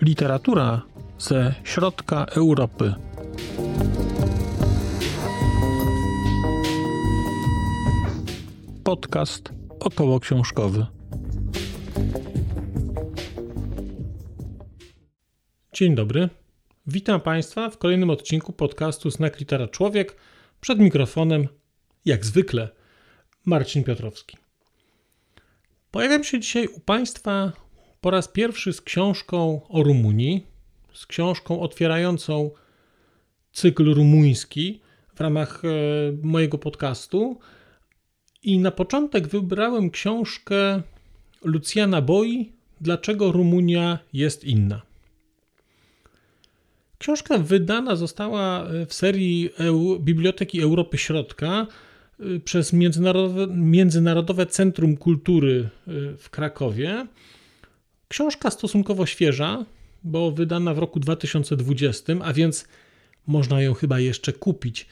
Literatura 0.00 0.82
ze 1.18 1.54
środka 1.64 2.24
Europy. 2.24 2.94
Podcast 8.84 9.52
około 9.80 10.20
książkowy. 10.20 10.86
Dzień 15.72 15.94
dobry. 15.94 16.28
Witam 16.86 17.20
Państwa 17.20 17.70
w 17.70 17.78
kolejnym 17.78 18.10
odcinku 18.10 18.52
podcastu 18.52 19.10
Znak 19.10 19.40
Litera 19.40 19.68
Człowiek. 19.68 20.16
Przed 20.60 20.78
mikrofonem, 20.78 21.48
jak 22.04 22.26
zwykle, 22.26 22.68
Marcin 23.44 23.84
Piotrowski. 23.84 24.36
Pojawiam 25.90 26.24
się 26.24 26.40
dzisiaj 26.40 26.66
u 26.66 26.80
Państwa 26.80 27.52
po 28.00 28.10
raz 28.10 28.28
pierwszy 28.28 28.72
z 28.72 28.80
książką 28.80 29.60
o 29.68 29.82
Rumunii, 29.82 30.46
z 30.92 31.06
książką 31.06 31.60
otwierającą 31.60 32.50
cykl 33.52 33.94
rumuński 33.94 34.80
w 35.14 35.20
ramach 35.20 35.62
e, 35.64 35.68
mojego 36.22 36.58
podcastu. 36.58 37.38
I 38.42 38.58
na 38.58 38.70
początek 38.70 39.28
wybrałem 39.28 39.90
książkę 39.90 40.82
Lucjana 41.44 42.02
Boi 42.02 42.58
Dlaczego 42.80 43.32
Rumunia 43.32 43.98
jest 44.12 44.44
inna. 44.44 44.87
Książka 46.98 47.38
wydana 47.38 47.96
została 47.96 48.66
e, 48.66 48.86
w 48.86 48.94
serii 48.94 49.50
Biblioteki 50.00 50.62
Europy 50.62 50.98
Środka 50.98 51.66
e, 52.20 52.40
przez 52.40 52.72
Międzynarodowe, 52.72 53.46
Międzynarodowe 53.54 54.46
Centrum 54.46 54.96
Kultury 54.96 55.68
w 56.18 56.30
Krakowie. 56.30 57.06
Książka 58.08 58.50
stosunkowo 58.50 59.06
świeża, 59.06 59.64
bo 60.04 60.30
wydana 60.30 60.74
w 60.74 60.78
roku 60.78 61.00
2020, 61.00 62.12
a 62.22 62.32
więc 62.32 62.68
można 63.26 63.62
ją 63.62 63.74
chyba 63.74 64.00
jeszcze 64.00 64.32
kupić. 64.32 64.86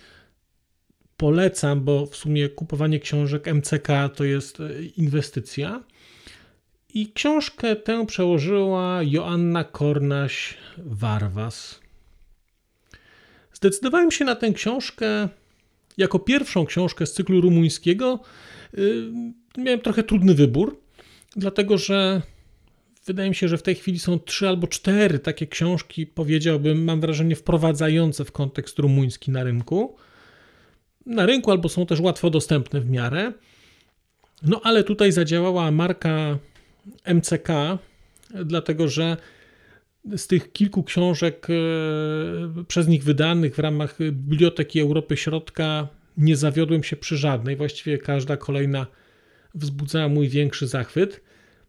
Polecam, 1.16 1.84
bo 1.84 2.06
w 2.06 2.16
sumie 2.16 2.48
kupowanie 2.48 3.00
książek 3.00 3.54
MCK 3.54 3.88
to 4.14 4.24
jest 4.24 4.60
e, 4.60 4.82
inwestycja. 4.82 5.82
I 6.94 7.12
książkę 7.12 7.76
tę 7.76 8.06
przełożyła 8.06 9.00
Joanna 9.02 9.64
Kornaś-Warwas. 9.64 11.85
Zdecydowałem 13.56 14.10
się 14.10 14.24
na 14.24 14.34
tę 14.34 14.52
książkę 14.52 15.28
jako 15.96 16.18
pierwszą 16.18 16.66
książkę 16.66 17.06
z 17.06 17.12
cyklu 17.12 17.40
rumuńskiego. 17.40 18.20
Y, 18.78 19.10
miałem 19.58 19.80
trochę 19.80 20.02
trudny 20.02 20.34
wybór, 20.34 20.80
dlatego 21.36 21.78
że 21.78 22.22
wydaje 23.06 23.28
mi 23.28 23.34
się, 23.34 23.48
że 23.48 23.58
w 23.58 23.62
tej 23.62 23.74
chwili 23.74 23.98
są 23.98 24.18
trzy 24.18 24.48
albo 24.48 24.66
cztery 24.66 25.18
takie 25.18 25.46
książki, 25.46 26.06
powiedziałbym, 26.06 26.84
mam 26.84 27.00
wrażenie, 27.00 27.36
wprowadzające 27.36 28.24
w 28.24 28.32
kontekst 28.32 28.78
rumuński 28.78 29.30
na 29.30 29.44
rynku. 29.44 29.96
Na 31.06 31.26
rynku 31.26 31.50
albo 31.50 31.68
są 31.68 31.86
też 31.86 32.00
łatwo 32.00 32.30
dostępne 32.30 32.80
w 32.80 32.90
miarę. 32.90 33.32
No 34.42 34.60
ale 34.64 34.84
tutaj 34.84 35.12
zadziałała 35.12 35.70
marka 35.70 36.38
MCK, 37.14 37.48
dlatego 38.44 38.88
że 38.88 39.16
z 40.16 40.26
tych 40.26 40.52
kilku 40.52 40.84
książek 40.84 41.46
e, 41.50 42.64
przez 42.64 42.88
nich 42.88 43.04
wydanych 43.04 43.54
w 43.54 43.58
ramach 43.58 43.98
Biblioteki 43.98 44.80
Europy 44.80 45.16
Środka 45.16 45.88
nie 46.16 46.36
zawiodłem 46.36 46.82
się 46.82 46.96
przy 46.96 47.16
żadnej. 47.16 47.56
Właściwie 47.56 47.98
każda 47.98 48.36
kolejna 48.36 48.86
wzbudzała 49.54 50.08
mój 50.08 50.28
większy 50.28 50.66
zachwyt. 50.66 51.20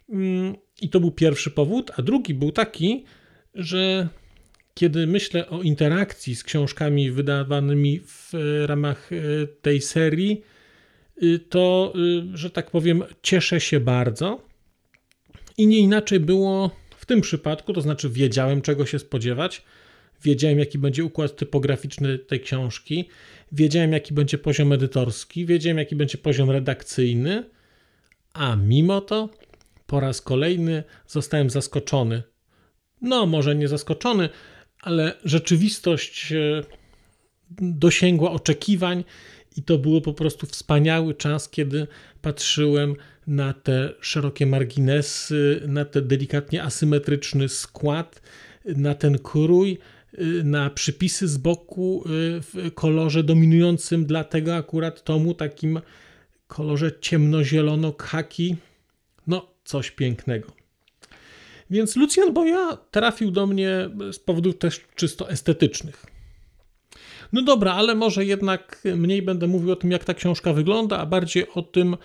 Mm, 0.10 0.56
I 0.82 0.90
to 0.90 1.00
był 1.00 1.12
pierwszy 1.12 1.52
powód, 1.52 1.92
a 1.98 2.02
drugi 2.02 2.34
był 2.34 2.52
taki, 2.52 3.06
że 3.54 4.08
kiedy 4.74 5.08
myślę 5.08 5.50
o 5.50 5.62
interakcji 5.62 6.36
z 6.36 6.44
książkami 6.44 7.12
wydawanymi 7.12 8.00
w 8.00 8.34
ramach 8.66 9.10
e, 9.14 9.48
tej 9.48 9.82
serii, 9.82 10.42
y, 11.24 11.40
to, 11.40 11.94
y, 12.34 12.38
że 12.38 12.50
tak 12.50 12.72
powiem, 12.72 13.04
cieszę 13.22 13.60
się 13.60 13.80
bardzo. 13.80 14.42
I 15.58 15.68
nie 15.68 15.78
inaczej 15.78 16.20
było 16.20 16.72
tym 17.08 17.22
przypadku, 17.22 17.74
to 17.74 17.82
znaczy 17.82 18.10
wiedziałem 18.10 18.62
czego 18.62 18.86
się 18.86 19.00
spodziewać, 19.00 19.64
wiedziałem 20.24 20.60
jaki 20.60 20.78
będzie 20.78 21.06
układ 21.06 21.36
typograficzny 21.36 22.20
tej 22.20 22.40
książki, 22.40 23.10
wiedziałem 23.52 23.94
jaki 23.94 24.14
będzie 24.14 24.38
poziom 24.38 24.72
edytorski, 24.72 25.46
wiedziałem 25.46 25.78
jaki 25.78 25.96
będzie 25.96 26.18
poziom 26.18 26.52
redakcyjny, 26.52 27.44
a 28.34 28.56
mimo 28.56 29.02
to 29.02 29.30
po 29.88 30.00
raz 30.00 30.22
kolejny 30.22 30.84
zostałem 31.08 31.50
zaskoczony. 31.50 32.24
No, 33.02 33.26
może 33.26 33.56
nie 33.56 33.68
zaskoczony, 33.68 34.30
ale 34.82 35.14
rzeczywistość 35.24 36.32
e, 36.32 36.64
dosięgła 37.62 38.32
oczekiwań 38.32 39.04
i 39.58 39.64
to 39.64 39.78
było 39.78 40.02
po 40.02 40.14
prostu 40.14 40.48
wspaniały 40.48 41.14
czas, 41.14 41.50
kiedy 41.50 41.88
patrzyłem 42.22 42.96
na 43.28 43.54
te 43.54 43.94
szerokie 44.02 44.46
marginesy, 44.46 45.62
na 45.68 45.86
ten 45.86 46.08
delikatnie 46.08 46.64
asymetryczny 46.64 47.50
skład, 47.50 48.22
na 48.66 48.96
ten 48.96 49.20
krój, 49.20 49.78
e, 50.14 50.24
na 50.44 50.70
przypisy 50.70 51.28
z 51.28 51.38
boku 51.38 52.04
e, 52.06 52.10
w 52.42 52.74
kolorze 52.74 53.24
dominującym 53.24 54.06
dla 54.06 54.24
tego 54.24 54.56
akurat 54.56 55.04
tomu, 55.04 55.34
takim 55.34 55.80
kolorze 56.48 56.92
ciemnozielono-khaki. 57.02 58.56
No, 59.28 59.52
coś 59.64 59.92
pięknego. 59.92 60.52
Więc 61.70 61.96
Lucjan 61.96 62.34
Boja 62.34 62.78
trafił 62.92 63.32
do 63.32 63.48
mnie 63.48 63.90
z 64.12 64.20
powodów 64.20 64.58
też 64.58 64.82
czysto 64.96 65.30
estetycznych. 65.30 66.06
No 67.34 67.42
dobra, 67.42 67.74
ale 67.74 67.96
może 67.96 68.26
jednak 68.26 68.84
mniej 68.96 69.22
będę 69.22 69.48
mówił 69.48 69.72
o 69.72 69.76
tym, 69.76 69.92
jak 69.92 70.04
ta 70.04 70.14
książka 70.14 70.54
wygląda, 70.54 70.98
a 70.98 71.06
bardziej 71.06 71.50
o 71.50 71.62
tym, 71.62 71.98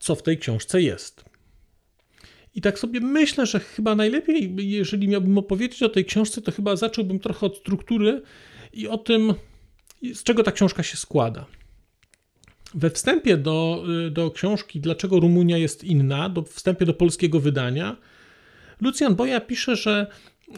co 0.00 0.14
w 0.14 0.22
tej 0.22 0.38
książce 0.38 0.82
jest. 0.82 1.24
I 2.54 2.60
tak 2.60 2.78
sobie 2.78 3.00
myślę, 3.00 3.46
że 3.46 3.60
chyba 3.60 3.94
najlepiej, 3.94 4.56
jeżeli 4.56 5.08
miałbym 5.08 5.38
opowiedzieć 5.38 5.82
o 5.82 5.88
tej 5.88 6.04
książce, 6.04 6.42
to 6.42 6.52
chyba 6.52 6.76
zacząłbym 6.76 7.18
trochę 7.18 7.46
od 7.46 7.56
struktury 7.56 8.22
i 8.72 8.88
o 8.88 8.98
tym, 8.98 9.34
z 10.14 10.22
czego 10.22 10.42
ta 10.42 10.52
książka 10.52 10.82
się 10.82 10.96
składa. 10.96 11.46
We 12.74 12.90
wstępie 12.90 13.36
do, 13.36 13.84
do 14.10 14.30
książki 14.30 14.80
Dlaczego 14.80 15.20
Rumunia 15.20 15.58
jest 15.58 15.84
inna, 15.84 16.28
do 16.28 16.42
wstępie 16.42 16.86
do 16.86 16.94
polskiego 16.94 17.40
wydania, 17.40 17.96
Lucjan 18.80 19.14
Boja 19.14 19.40
pisze, 19.40 19.76
że 19.76 20.06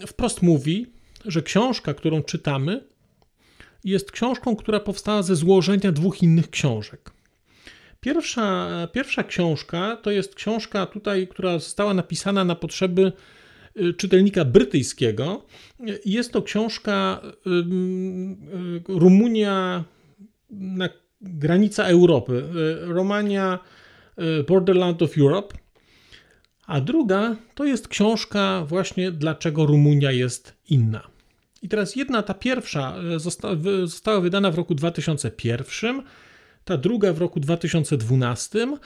wprost 0.07 0.43
mówi, 0.43 0.87
że 1.25 1.43
książka, 1.43 1.95
którą 1.95 2.23
czytamy, 2.23 2.85
jest 3.85 4.13
książką, 4.13 4.57
która 4.57 4.81
powstała 4.81 5.23
ze 5.23 5.37
złożenia 5.37 5.93
dwóch 5.93 6.23
innych 6.23 6.51
książek. 6.51 7.11
Pierwsza, 8.03 8.69
pierwsza 8.93 9.25
książka 9.25 9.97
to 9.97 10.11
jest 10.11 10.35
książka 10.35 10.87
tutaj, 10.87 11.29
która 11.29 11.59
została 11.59 11.95
napisana 11.95 12.45
na 12.45 12.55
potrzeby 12.55 13.13
y, 13.77 13.95
czytelnika 13.95 14.45
brytyjskiego. 14.45 15.47
Jest 16.05 16.33
to 16.33 16.43
książka 16.43 17.21
y, 17.25 17.39
Rumunia 18.89 19.85
na 20.51 20.89
granica 21.21 21.85
Europy, 21.85 22.45
e, 22.83 22.93
Romania 22.93 23.59
Borderland 24.49 25.03
of 25.03 25.19
Europe, 25.19 25.57
a 26.67 26.81
druga 26.81 27.37
to 27.55 27.65
jest 27.65 27.89
książka 27.89 28.65
właśnie 28.69 29.12
Dlaczego 29.12 29.67
Rumunia 29.67 30.12
jest 30.12 30.57
inna. 30.69 31.09
I 31.62 31.69
teraz 31.69 31.97
jedna, 31.97 32.23
ta 32.23 32.35
pierwsza 32.35 32.97
została, 33.17 33.57
została 33.85 34.21
wydana 34.21 34.51
w 34.51 34.55
roku 34.55 34.75
2001, 34.75 36.03
ta 36.64 36.76
druga 36.76 37.12
w 37.12 37.19
roku 37.19 37.41
2012. 37.41 38.76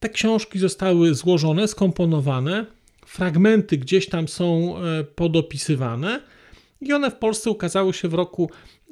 Te 0.00 0.08
książki 0.08 0.58
zostały 0.58 1.14
złożone, 1.14 1.68
skomponowane, 1.68 2.66
fragmenty 3.06 3.78
gdzieś 3.78 4.08
tam 4.08 4.28
są 4.28 4.74
podopisywane 5.14 6.20
i 6.80 6.92
one 6.92 7.10
w 7.10 7.16
Polsce 7.16 7.50
ukazały 7.50 7.92
się 7.92 8.08
w 8.08 8.14
roku 8.14 8.50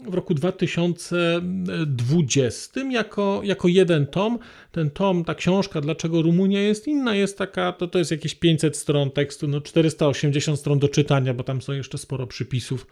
w 0.09 0.15
roku 0.15 0.35
2020 0.35 2.81
jako, 2.91 3.41
jako 3.45 3.69
jeden 3.69 4.07
tom. 4.07 4.39
Ten 4.73 4.91
tom, 4.91 5.25
ta 5.25 5.35
książka, 5.35 5.81
dlaczego 5.81 6.23
Rumunia 6.23 6.63
jest 6.63 6.89
inna, 6.89 7.15
jest 7.15 7.39
taka, 7.39 7.73
to, 7.73 7.87
to 7.87 7.99
jest 7.99 8.11
jakieś 8.11 8.35
500 8.35 8.77
stron 8.77 9.11
tekstu, 9.11 9.49
no 9.49 9.61
480 9.61 10.59
stron 10.59 10.79
do 10.79 10.89
czytania, 10.89 11.35
bo 11.35 11.45
tam 11.45 11.63
są 11.63 11.73
jeszcze 11.73 11.99
sporo 11.99 12.27
przypisów 12.27 12.87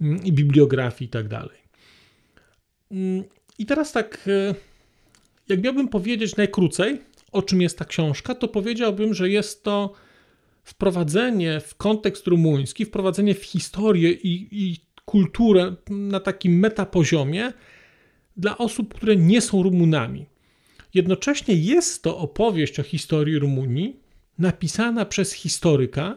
mm, 0.00 0.24
i 0.24 0.32
bibliografii 0.32 1.08
i 1.08 1.10
tak 1.10 1.28
dalej. 1.28 1.58
Mm, 2.90 3.24
I 3.58 3.66
teraz 3.66 3.92
tak, 3.92 4.28
e, 4.28 4.54
jak 5.50 5.62
miałbym 5.62 5.88
powiedzieć 5.88 6.36
najkrócej, 6.36 7.00
o 7.32 7.42
czym 7.42 7.62
jest 7.62 7.78
ta 7.78 7.84
książka, 7.84 8.34
to 8.34 8.48
powiedziałbym, 8.48 9.14
że 9.14 9.28
jest 9.28 9.64
to 9.64 9.92
wprowadzenie 10.64 11.60
w 11.60 11.74
kontekst 11.74 12.26
rumuński, 12.26 12.84
wprowadzenie 12.84 13.34
w 13.34 13.44
historię 13.44 14.10
i, 14.10 14.48
i 14.50 14.76
kulturę 15.04 15.74
na 15.90 16.20
takim 16.20 16.58
metapoziomie 16.58 17.52
dla 18.36 18.58
osób, 18.58 18.94
które 18.94 19.16
nie 19.16 19.40
są 19.40 19.62
Rumunami. 19.62 20.26
Jednocześnie 20.94 21.54
jest 21.54 22.02
to 22.02 22.18
opowieść 22.18 22.80
o 22.80 22.82
historii 22.82 23.38
Rumunii, 23.38 24.00
napisana 24.38 25.04
przez 25.04 25.32
historyka 25.32 26.16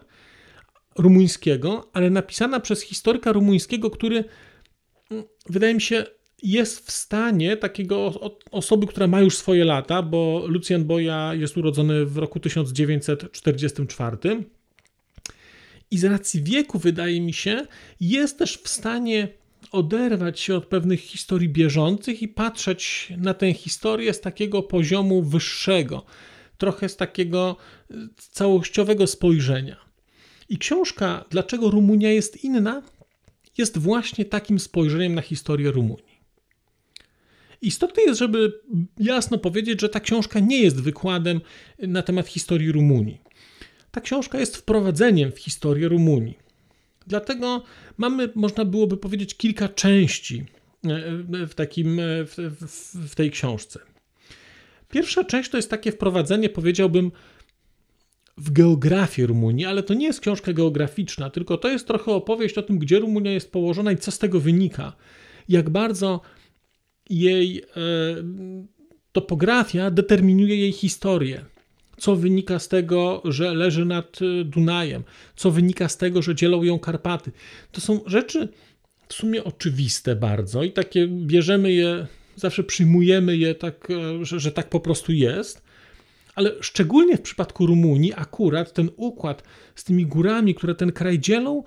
rumuńskiego, 0.98 1.90
ale 1.94 2.10
napisana 2.10 2.60
przez 2.60 2.82
historyka 2.82 3.32
rumuńskiego, 3.32 3.90
który 3.90 4.24
mm, 5.12 5.24
wydaje 5.50 5.74
mi 5.74 5.82
się 5.82 6.06
jest 6.44 6.88
w 6.88 6.92
stanie 6.92 7.58
takiego 7.58 8.14
osoby, 8.52 8.88
która 8.88 9.08
ma 9.08 9.22
już 9.22 9.38
swoje 9.38 9.66
lata, 9.66 10.02
bo 10.02 10.44
Lucjan 10.48 10.86
Boja 10.86 11.34
jest 11.34 11.58
urodzony 11.58 12.06
w 12.06 12.18
roku 12.18 12.40
1944 12.40 14.18
i 15.94 15.98
z 15.98 16.04
racji 16.04 16.44
wieku, 16.44 16.80
wydaje 16.80 17.22
mi 17.22 17.34
się, 17.34 17.68
jest 18.00 18.40
też 18.40 18.58
w 18.58 18.68
stanie 18.68 19.28
oderwać 19.72 20.40
się 20.40 20.56
od 20.56 20.66
pewnych 20.66 21.00
historii 21.00 21.50
bieżących 21.50 22.22
i 22.22 22.28
patrzeć 22.28 23.14
na 23.18 23.34
tę 23.34 23.54
historię 23.54 24.14
z 24.14 24.22
takiego 24.22 24.64
poziomu 24.64 25.22
wyższego, 25.22 26.06
trochę 26.58 26.90
z 26.90 26.98
takiego 26.98 27.56
e, 27.92 27.96
całościowego 28.18 29.08
spojrzenia. 29.08 29.78
I 30.50 30.58
książka 30.58 31.26
Dlaczego 31.30 31.70
Rumunia 31.70 32.12
jest 32.12 32.44
inna 32.44 32.82
jest 33.58 33.78
właśnie 33.78 34.26
takim 34.26 34.60
spojrzeniem 34.60 35.16
na 35.16 35.22
historię 35.22 35.72
Rumunii. 35.72 36.13
Istotne 37.64 38.04
jest, 38.04 38.20
żeby 38.20 38.62
jasno 39.00 39.38
powiedzieć, 39.38 39.82
że 39.82 39.90
ta 39.90 40.00
książka 40.00 40.40
nie 40.40 40.62
jest 40.62 40.82
wykładem 40.82 41.42
na 41.80 42.02
temat 42.02 42.28
historii 42.28 42.72
Rumunii. 42.72 43.22
Ta 43.92 44.02
książka 44.02 44.40
jest 44.40 44.58
wprowadzeniem 44.58 45.32
w 45.32 45.40
historię 45.40 45.88
Rumunii. 45.88 46.38
Dlatego 47.08 47.64
mamy, 47.98 48.30
można 48.36 48.66
byłoby 48.66 48.98
powiedzieć, 48.98 49.38
kilka 49.38 49.70
części 49.70 50.46
e, 50.84 51.48
w, 51.48 51.54
takim, 51.56 52.00
e, 52.00 52.04
w, 52.26 52.36
w, 52.62 53.10
w 53.10 53.16
tej 53.16 53.32
książce. 53.32 53.80
Pierwsza 54.90 55.24
część 55.24 55.50
to 55.50 55.58
jest 55.58 55.70
takie 55.70 55.92
wprowadzenie, 55.92 56.50
powiedziałbym, 56.50 57.12
w 58.38 58.52
geografię 58.52 59.26
Rumunii, 59.26 59.66
ale 59.66 59.84
to 59.84 59.94
nie 59.94 60.06
jest 60.06 60.20
książka 60.20 60.54
geograficzna, 60.54 61.30
tylko 61.30 61.58
to 61.58 61.68
jest 61.68 61.88
trochę 61.88 62.12
opowieść 62.12 62.58
o 62.58 62.64
tym, 62.64 62.80
gdzie 62.80 63.00
Rumunia 63.00 63.32
jest 63.32 63.52
położona 63.52 63.92
i 63.92 63.98
co 63.98 64.12
z 64.12 64.20
tego 64.20 64.40
wynika. 64.40 64.94
Jak 65.50 65.70
bardzo 65.70 66.22
jej 67.10 67.58
e, 67.58 67.64
topografia 69.12 69.92
determinuje 69.92 70.58
jej 70.58 70.72
historię. 70.72 71.46
Co 71.98 72.16
wynika 72.16 72.60
z 72.60 72.68
tego, 72.68 73.22
że 73.26 73.54
leży 73.54 73.86
nad 73.86 74.20
e, 74.22 74.44
Dunajem? 74.44 75.04
Co 75.36 75.52
wynika 75.52 75.90
z 75.90 75.98
tego, 75.98 76.22
że 76.22 76.36
dzielą 76.36 76.64
ją 76.64 76.80
Karpaty? 76.80 77.32
To 77.72 77.82
są 77.82 78.02
rzeczy 78.06 78.48
w 79.08 79.14
sumie 79.14 79.44
oczywiste 79.44 80.16
bardzo 80.16 80.64
i 80.64 80.72
takie 80.72 81.08
bierzemy 81.08 81.72
je, 81.72 82.08
zawsze 82.36 82.64
przyjmujemy 82.64 83.38
je 83.38 83.56
tak, 83.56 83.88
e, 83.90 84.26
że, 84.26 84.40
że 84.40 84.52
tak 84.52 84.70
po 84.70 84.80
prostu 84.80 85.12
jest. 85.12 85.62
Ale 86.36 86.52
szczególnie 86.62 87.18
w 87.18 87.22
przypadku 87.22 87.66
Rumunii, 87.66 88.14
akurat 88.16 88.74
ten 88.74 88.90
układ 88.96 89.44
z 89.76 89.84
tymi 89.84 90.06
górami, 90.06 90.56
które 90.56 90.76
ten 90.76 90.92
kraj 90.92 91.20
dzielą, 91.20 91.64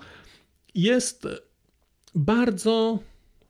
jest 0.75 1.27
bardzo 2.15 2.99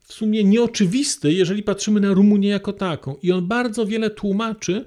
w 0.07 0.13
sumie 0.13 0.43
nieoczywisty, 0.43 1.33
jeżeli 1.33 1.63
patrzymy 1.63 1.99
na 1.99 2.13
Rumunię 2.13 2.49
jako 2.49 2.73
taką. 2.73 3.15
I 3.21 3.31
on 3.31 3.47
bardzo 3.47 3.85
wiele 3.85 4.09
tłumaczy 4.09 4.85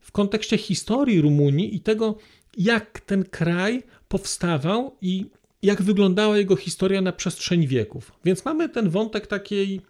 w 0.00 0.12
kontekście 0.12 0.58
historii 0.58 1.20
Rumunii 1.20 1.76
i 1.76 1.80
tego, 1.80 2.18
jak 2.58 3.00
ten 3.00 3.24
kraj 3.24 3.82
powstawał 4.08 4.96
i 5.02 5.26
jak 5.62 5.82
wyglądała 5.82 6.38
jego 6.38 6.56
historia 6.56 7.00
na 7.00 7.12
przestrzeni 7.12 7.68
wieków. 7.68 8.12
Więc 8.24 8.44
mamy 8.44 8.68
ten 8.68 8.90
wątek 8.90 9.26
takiej, 9.26 9.80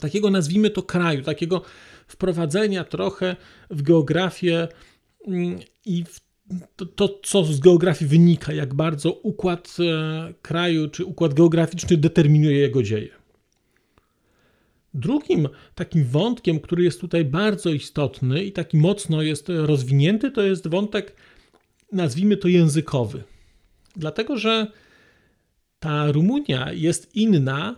takiego, 0.00 0.30
nazwijmy 0.30 0.70
to, 0.70 0.82
kraju, 0.82 1.22
takiego 1.22 1.62
wprowadzenia 2.08 2.84
trochę 2.84 3.36
w 3.70 3.82
geografię 3.82 4.68
mm, 5.26 5.58
i 5.86 6.04
w 6.04 6.20
to, 6.76 6.86
to, 6.86 7.20
co 7.22 7.44
z 7.44 7.60
geografii 7.60 8.08
wynika, 8.08 8.52
jak 8.52 8.74
bardzo 8.74 9.12
układ 9.12 9.76
e, 9.80 10.34
kraju 10.42 10.88
czy 10.88 11.04
układ 11.04 11.34
geograficzny 11.34 11.96
determinuje 11.96 12.58
jego 12.58 12.82
dzieje. 12.82 13.23
Drugim 14.94 15.48
takim 15.74 16.04
wątkiem, 16.04 16.60
który 16.60 16.84
jest 16.84 17.00
tutaj 17.00 17.24
bardzo 17.24 17.70
istotny 17.70 18.44
i 18.44 18.52
taki 18.52 18.76
mocno 18.76 19.22
jest 19.22 19.48
rozwinięty, 19.48 20.30
to 20.30 20.42
jest 20.42 20.68
wątek, 20.68 21.16
nazwijmy 21.92 22.36
to 22.36 22.48
językowy. 22.48 23.22
Dlatego, 23.96 24.38
że 24.38 24.66
ta 25.78 26.12
Rumunia 26.12 26.72
jest 26.72 27.16
inna 27.16 27.76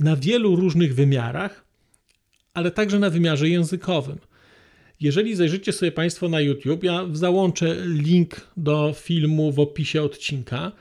na 0.00 0.16
wielu 0.16 0.56
różnych 0.56 0.94
wymiarach, 0.94 1.64
ale 2.54 2.70
także 2.70 2.98
na 2.98 3.10
wymiarze 3.10 3.48
językowym. 3.48 4.18
Jeżeli 5.00 5.34
zajrzycie 5.36 5.72
sobie 5.72 5.92
Państwo 5.92 6.28
na 6.28 6.40
YouTube, 6.40 6.84
ja 6.84 7.06
załączę 7.12 7.76
link 7.86 8.48
do 8.56 8.94
filmu 8.96 9.52
w 9.52 9.60
opisie 9.60 10.02
odcinka. 10.02 10.72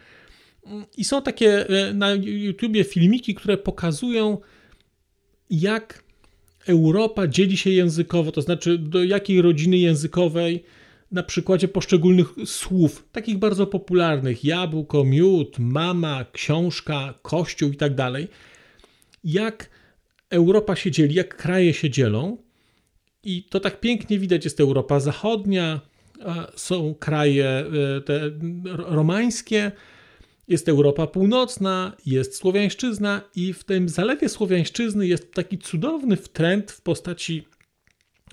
I 0.97 1.03
są 1.03 1.21
takie 1.21 1.69
e, 1.69 1.93
na 1.93 2.11
YouTubie 2.23 2.83
filmiki, 2.83 3.35
które 3.35 3.57
pokazują, 3.57 4.37
jak 5.51 6.03
Europa 6.67 7.27
dzieli 7.27 7.57
się 7.57 7.69
językowo, 7.69 8.31
to 8.31 8.41
znaczy 8.41 8.77
do 8.77 9.03
jakiej 9.03 9.41
rodziny 9.41 9.77
językowej 9.77 10.63
na 11.11 11.23
przykładzie 11.23 11.67
poszczególnych 11.67 12.27
słów, 12.45 13.07
takich 13.11 13.37
bardzo 13.37 13.67
popularnych, 13.67 14.43
jabłko, 14.43 15.03
miód, 15.03 15.59
mama, 15.59 16.25
książka, 16.31 17.13
kościół 17.21 17.71
i 17.71 17.75
tak 17.77 17.95
dalej, 17.95 18.27
jak 19.23 19.69
Europa 20.29 20.75
się 20.75 20.91
dzieli, 20.91 21.15
jak 21.15 21.37
kraje 21.37 21.73
się 21.73 21.89
dzielą. 21.89 22.37
I 23.23 23.43
to 23.43 23.59
tak 23.59 23.79
pięknie 23.79 24.19
widać, 24.19 24.45
jest 24.45 24.59
Europa 24.59 24.99
Zachodnia, 24.99 25.81
są 26.55 26.95
kraje 26.99 27.45
e, 27.97 28.01
te 28.01 28.31
romańskie, 28.65 29.71
jest 30.47 30.69
Europa 30.69 31.07
Północna, 31.07 31.97
jest 32.05 32.35
Słowiańszczyzna 32.35 33.21
i 33.35 33.53
w 33.53 33.63
tym 33.63 33.89
zalewie 33.89 34.29
Słowiańszczyzny 34.29 35.07
jest 35.07 35.33
taki 35.33 35.57
cudowny 35.57 36.17
trend 36.17 36.71
w 36.71 36.81
postaci 36.81 37.47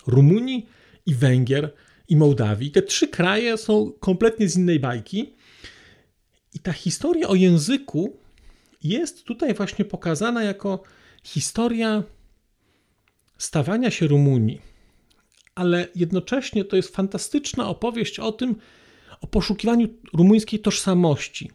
Rumunii 0.06 0.66
i 1.06 1.14
Węgier 1.14 1.72
i 2.08 2.16
Mołdawii. 2.16 2.70
Te 2.70 2.82
trzy 2.82 3.08
kraje 3.08 3.56
są 3.56 3.92
kompletnie 4.00 4.48
z 4.48 4.56
innej 4.56 4.80
bajki. 4.80 5.34
I 6.54 6.58
ta 6.58 6.72
historia 6.72 7.28
o 7.28 7.34
języku 7.34 8.16
jest 8.82 9.24
tutaj 9.24 9.54
właśnie 9.54 9.84
pokazana 9.84 10.42
jako 10.42 10.82
historia 11.24 12.02
stawania 13.38 13.90
się 13.90 14.06
Rumunii. 14.06 14.60
Ale 15.54 15.88
jednocześnie 15.94 16.64
to 16.64 16.76
jest 16.76 16.96
fantastyczna 16.96 17.68
opowieść 17.68 18.18
o 18.18 18.32
tym, 18.32 18.56
o 19.20 19.26
poszukiwaniu 19.26 19.88
rumuńskiej 20.12 20.60
tożsamości. 20.60 21.50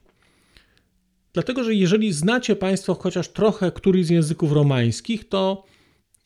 Dlatego, 1.34 1.63
że 1.63 1.74
jeżeli 1.75 2.13
znacie 2.13 2.56
Państwo 2.56 2.94
chociaż 2.94 3.30
trochę 3.30 3.72
któryś 3.72 4.06
z 4.06 4.10
języków 4.10 4.52
romańskich, 4.52 5.30
to 5.30 5.66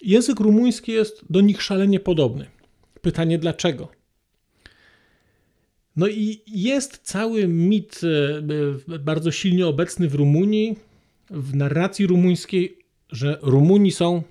język 0.01 0.39
rumuński 0.39 0.91
jest 0.91 1.21
do 1.29 1.41
nich 1.41 1.61
szalenie 1.61 1.99
podobny. 1.99 2.45
Pytanie 3.01 3.37
dlaczego? 3.37 3.87
No 5.95 6.07
i 6.07 6.41
jest 6.47 6.97
cały 7.03 7.47
mit 7.47 8.01
e, 8.87 8.99
bardzo 8.99 9.31
silnie 9.31 9.67
obecny 9.67 10.09
w 10.09 10.15
Rumunii, 10.15 10.75
w 11.29 11.55
narracji 11.55 12.07
rumuńskiej, 12.07 12.77
że 13.09 13.39
Rumuni 13.41 13.91
są 13.91 14.23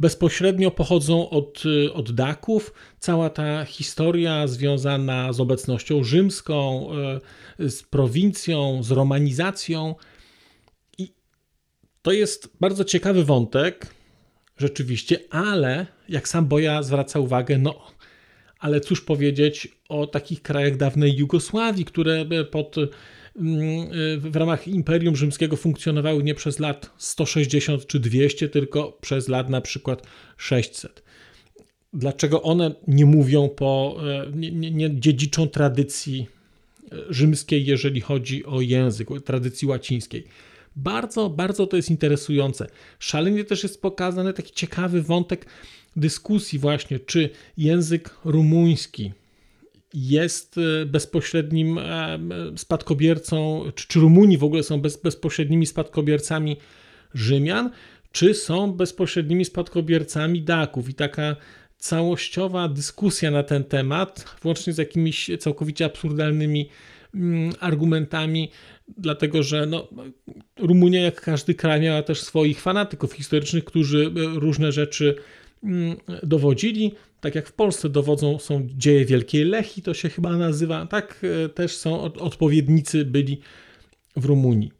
bezpośrednio 0.00 0.70
pochodzą 0.70 1.30
od, 1.30 1.62
od 1.92 2.12
Daków. 2.12 2.72
Cała 2.98 3.30
ta 3.30 3.64
historia 3.64 4.46
związana 4.46 5.32
z 5.32 5.40
obecnością 5.40 6.04
rzymską, 6.04 6.88
e, 7.58 7.70
z 7.70 7.82
prowincją, 7.82 8.82
z 8.82 8.90
romanizacją. 8.90 9.94
I 10.98 11.12
to 12.02 12.12
jest 12.12 12.56
bardzo 12.60 12.84
ciekawy 12.84 13.24
wątek, 13.24 13.94
rzeczywiście, 14.56 15.18
ale 15.30 15.86
jak 16.08 16.28
sam 16.28 16.46
Boja 16.46 16.82
zwraca 16.82 17.18
uwagę, 17.18 17.58
no, 17.58 17.86
ale 18.58 18.80
cóż 18.80 19.00
powiedzieć 19.00 19.68
o 19.88 20.06
takich 20.06 20.42
krajach 20.42 20.76
dawnej 20.76 21.16
Jugosławii, 21.16 21.84
które 21.84 22.24
pod 22.50 22.76
w 24.18 24.30
ramach 24.36 24.68
Imperium 24.68 25.16
Rzymskiego 25.16 25.56
funkcjonowały 25.56 26.22
nie 26.22 26.34
przez 26.34 26.58
lat 26.58 26.90
160 26.98 27.86
czy 27.86 28.00
200, 28.00 28.48
tylko 28.48 28.98
przez 29.00 29.28
lat 29.28 29.50
na 29.50 29.60
przykład 29.60 30.06
600. 30.36 31.02
Dlaczego 31.92 32.42
one 32.42 32.74
nie 32.88 33.06
mówią 33.06 33.48
po, 33.48 33.96
e, 34.08 34.30
nie, 34.36 34.50
nie, 34.50 34.70
nie 34.70 35.00
dziedziczą 35.00 35.48
tradycji 35.48 36.26
e, 36.92 36.96
rzymskiej, 37.10 37.66
jeżeli 37.66 38.00
chodzi 38.00 38.44
o 38.44 38.60
język, 38.60 39.08
tradycji 39.24 39.68
łacińskiej? 39.68 40.24
Bardzo, 40.76 41.30
bardzo 41.30 41.66
to 41.66 41.76
jest 41.76 41.90
interesujące. 41.90 42.66
Szalenie 42.98 43.44
też 43.44 43.62
jest 43.62 43.82
pokazany 43.82 44.32
taki 44.32 44.52
ciekawy 44.52 45.02
wątek 45.02 45.46
dyskusji 45.96 46.58
właśnie, 46.58 46.98
czy 46.98 47.30
język 47.56 48.10
rumuński 48.24 49.12
jest 49.94 50.58
e, 50.58 50.86
bezpośrednim 50.86 51.78
e, 51.78 52.18
spadkobiercą, 52.56 53.64
czy, 53.74 53.88
czy 53.88 54.00
Rumuni 54.00 54.38
w 54.38 54.44
ogóle 54.44 54.62
są 54.62 54.80
bez, 54.80 54.96
bezpośrednimi 54.96 55.66
spadkobiercami 55.66 56.56
Rzymian, 57.14 57.70
czy 58.12 58.34
są 58.34 58.72
bezpośrednimi 58.72 59.44
spadkobiercami 59.44 60.42
Daków 60.42 60.88
i 60.88 60.94
taka 60.94 61.36
całościowa 61.78 62.68
dyskusja 62.68 63.30
na 63.30 63.42
ten 63.42 63.64
temat, 63.64 64.36
włącznie 64.42 64.72
z 64.72 64.78
jakimiś 64.78 65.30
całkowicie 65.38 65.84
absurdalnymi 65.84 66.68
mm, 67.14 67.52
argumentami, 67.60 68.50
dlatego 68.98 69.42
że 69.42 69.66
no, 69.66 69.88
Rumunia, 70.58 71.00
jak 71.00 71.20
każdy 71.20 71.54
kraj, 71.54 71.80
miała 71.80 72.02
też 72.02 72.20
swoich 72.20 72.60
fanatyków 72.60 73.12
historycznych, 73.12 73.64
którzy 73.64 74.06
e, 74.06 74.40
różne 74.40 74.72
rzeczy 74.72 75.14
mm, 75.64 75.96
dowodzili. 76.22 76.92
Tak 77.20 77.34
jak 77.34 77.48
w 77.48 77.52
Polsce 77.52 77.88
dowodzą 77.88 78.38
są 78.38 78.68
dzieje 78.74 79.04
Wielkiej 79.04 79.44
Lechi, 79.44 79.82
to 79.82 79.94
się 79.94 80.08
chyba 80.08 80.36
nazywa, 80.36 80.86
tak 80.86 81.22
e, 81.44 81.48
też 81.48 81.76
są 81.76 82.00
odpowiednicy 82.00 83.04
byli 83.04 83.40
w 84.16 84.24
Rumunii. 84.24 84.72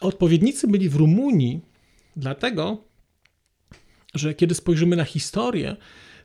odpowiednicy 0.00 0.68
byli 0.68 0.88
w 0.88 0.96
Rumunii 0.96 1.60
dlatego, 2.16 2.84
że 4.14 4.34
kiedy 4.34 4.54
spojrzymy 4.54 4.96
na 4.96 5.04
historię, 5.04 5.76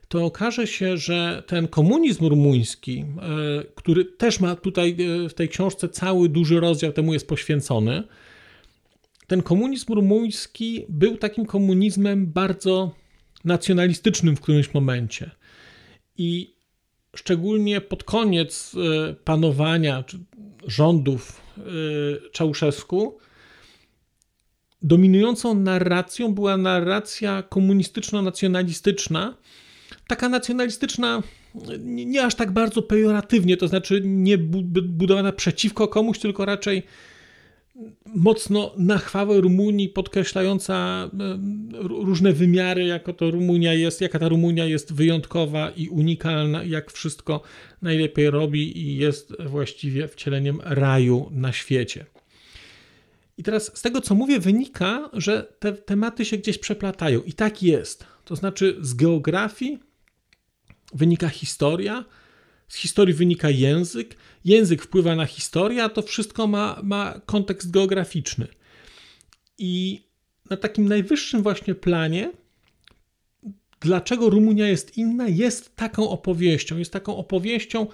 to 0.08 0.24
okaże 0.24 0.66
się, 0.66 0.96
że 0.96 1.42
ten 1.46 1.68
komunizm 1.68 2.26
rumuński, 2.26 3.00
e, 3.00 3.04
który 3.74 4.04
też 4.04 4.40
ma 4.40 4.56
tutaj 4.56 4.96
e, 5.24 5.28
w 5.28 5.34
tej 5.34 5.48
książce 5.48 5.88
cały 5.88 6.28
duży 6.28 6.60
rozdział 6.60 6.92
temu 6.92 7.12
jest 7.12 7.28
poświęcony, 7.28 8.02
ten 9.26 9.42
komunizm 9.42 9.92
rumuński 9.92 10.84
był 10.88 11.16
takim 11.16 11.46
komunizmem 11.46 12.26
bardzo 12.26 12.94
nacjonalistycznym 13.44 14.36
w 14.36 14.40
którymś 14.40 14.74
momencie. 14.74 15.30
I 16.18 16.54
szczególnie 17.16 17.80
pod 17.80 18.04
koniec 18.04 18.74
e, 18.74 19.14
panowania 19.14 20.04
rządów 20.66 21.42
Czałszewsku, 22.32 23.18
dominującą 24.82 25.54
narracją 25.54 26.34
była 26.34 26.56
narracja 26.56 27.42
komunistyczno-nacjonalistyczna, 27.42 29.34
taka 30.06 30.28
nacjonalistyczna, 30.28 31.22
nie, 31.78 32.06
nie, 32.06 32.24
aż 32.24 32.34
tak 32.34 32.52
bardzo 32.52 32.82
pejoratywnie, 32.82 33.56
to 33.56 33.68
znaczy 33.68 34.02
nie 34.04 34.38
budowana 34.38 35.32
przeciwko 35.32 35.88
komuś, 35.88 36.18
tylko 36.18 36.44
raczej 36.44 36.82
mocno 38.06 38.74
na 38.78 38.98
chwałę 38.98 39.40
Rumunii, 39.40 39.88
podkreślająca 39.88 41.10
różne 41.80 42.32
wymiary, 42.32 42.84
jako 42.84 43.12
to 43.12 43.30
Rumunia 43.30 43.74
jest, 43.74 44.00
jaka 44.00 44.18
ta 44.18 44.28
Rumunia 44.28 44.64
jest 44.64 44.92
wyjątkowa 44.92 45.70
i 45.70 45.88
unikalna, 45.88 46.64
jak 46.64 46.92
wszystko 46.92 47.42
najlepiej 47.82 48.30
robi 48.30 48.78
i 48.78 48.96
jest 48.96 49.42
właściwie 49.46 50.08
wcieleniem 50.08 50.60
raju 50.64 51.28
na 51.30 51.52
świecie. 51.52 52.06
I 53.38 53.42
teraz 53.42 53.78
z 53.78 53.82
tego, 53.82 54.00
co 54.00 54.14
mówię, 54.14 54.40
wynika, 54.40 55.10
że 55.12 55.52
te 55.58 55.72
tematy 55.72 56.24
się 56.24 56.38
gdzieś 56.38 56.58
przeplatają. 56.58 57.22
I 57.22 57.32
tak 57.32 57.62
jest. 57.62 58.06
To 58.24 58.36
znaczy, 58.36 58.76
z 58.80 58.94
geografii 58.94 59.78
wynika 60.94 61.28
historia, 61.28 62.04
z 62.72 62.76
historii 62.76 63.14
wynika 63.14 63.50
język, 63.50 64.16
język 64.44 64.82
wpływa 64.82 65.16
na 65.16 65.26
historię, 65.26 65.84
a 65.84 65.88
to 65.88 66.02
wszystko 66.02 66.46
ma, 66.46 66.80
ma 66.82 67.20
kontekst 67.26 67.70
geograficzny. 67.70 68.46
I 69.58 70.02
na 70.50 70.56
takim 70.56 70.88
najwyższym 70.88 71.42
właśnie 71.42 71.74
planie, 71.74 72.32
dlaczego 73.80 74.30
Rumunia 74.30 74.68
jest 74.68 74.98
inna, 74.98 75.28
jest 75.28 75.76
taką 75.76 76.10
opowieścią. 76.10 76.78
Jest 76.78 76.92
taką 76.92 77.16
opowieścią, 77.16 77.86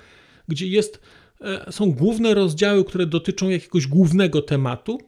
gdzie 0.48 0.66
jest, 0.66 1.00
e, 1.40 1.72
są 1.72 1.92
główne 1.92 2.34
rozdziały, 2.34 2.84
które 2.84 3.06
dotyczą 3.06 3.48
jakiegoś 3.48 3.86
głównego 3.86 4.42
tematu, 4.42 4.98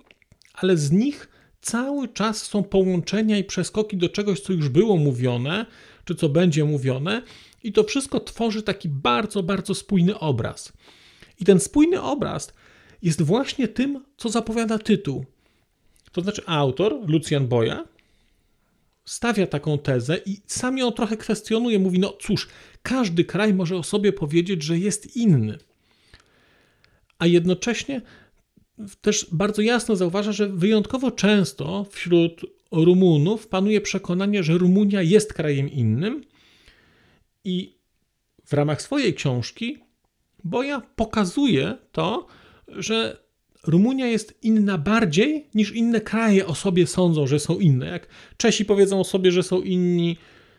ale 0.55 0.77
z 0.77 0.93
nich 0.93 1.29
cały 1.61 2.09
czas 2.09 2.43
są 2.43 2.63
połączenia 2.63 3.39
i 3.39 3.45
przeskoki 3.45 3.97
do 3.97 4.09
czegoś, 4.09 4.41
co 4.41 4.53
już 4.53 4.69
było 4.69 4.97
mówione, 4.97 5.67
czy 6.05 6.15
co 6.15 6.29
będzie 6.29 6.65
mówione, 6.65 7.23
i 7.63 7.73
to 7.73 7.85
wszystko 7.85 8.21
tworzy 8.21 8.63
taki 8.63 8.89
bardzo, 8.89 9.43
bardzo 9.43 9.75
spójny 9.75 10.19
obraz. 10.19 10.73
I 11.41 11.45
ten 11.45 11.61
spójny 11.61 12.03
obraz 12.03 12.53
jest 13.03 13.23
właśnie 13.23 13.69
tym, 13.69 14.05
co 14.17 14.29
zapowiada 14.29 14.79
tytuł. 14.79 15.25
To 16.13 16.21
znaczy, 16.21 16.43
autor, 16.47 17.11
Lucjan 17.11 17.49
Boja, 17.49 17.85
stawia 19.05 19.47
taką 19.47 19.79
tezę 19.79 20.21
i 20.27 20.37
sam 20.47 20.79
ją 20.79 20.93
trochę 20.93 21.17
kwestionuje. 21.17 21.79
Mówi: 21.79 21.99
No 21.99 22.13
cóż, 22.21 22.49
każdy 22.83 23.25
kraj 23.25 23.55
może 23.55 23.77
o 23.77 23.83
sobie 23.83 24.13
powiedzieć, 24.13 24.63
że 24.63 24.79
jest 24.79 25.17
inny. 25.17 25.59
A 27.19 27.27
jednocześnie 27.27 28.03
też 29.01 29.27
bardzo 29.33 29.63
jasno 29.63 29.97
zauważa, 29.97 30.33
że 30.33 30.49
wyjątkowo 30.49 31.11
często 31.11 31.87
wśród 31.91 32.41
Rumunów 32.73 33.49
panuje 33.49 33.81
przekonanie, 33.81 34.43
że 34.43 34.59
Rumunia 34.59 35.03
jest 35.03 35.33
krajem 35.33 35.71
innym 35.71 36.25
i 37.45 37.79
w 38.45 38.53
ramach 38.53 38.83
swojej 38.83 39.15
książki 39.15 39.79
Boja 40.45 40.83
pokazuje 40.97 41.77
to, 41.93 42.27
że 42.69 43.21
Rumunia 43.67 44.07
jest 44.07 44.39
inna 44.43 44.79
bardziej 44.79 45.49
niż 45.55 45.73
inne 45.73 46.01
kraje 46.01 46.47
o 46.47 46.55
sobie 46.55 46.87
sądzą, 46.87 47.27
że 47.27 47.39
są 47.39 47.59
inne. 47.59 47.87
Jak 47.87 48.09
Czesi 48.37 48.65
powiedzą 48.65 49.01
o 49.01 49.05
sobie, 49.05 49.33
że 49.33 49.43
są 49.43 49.61
inni 49.61 50.17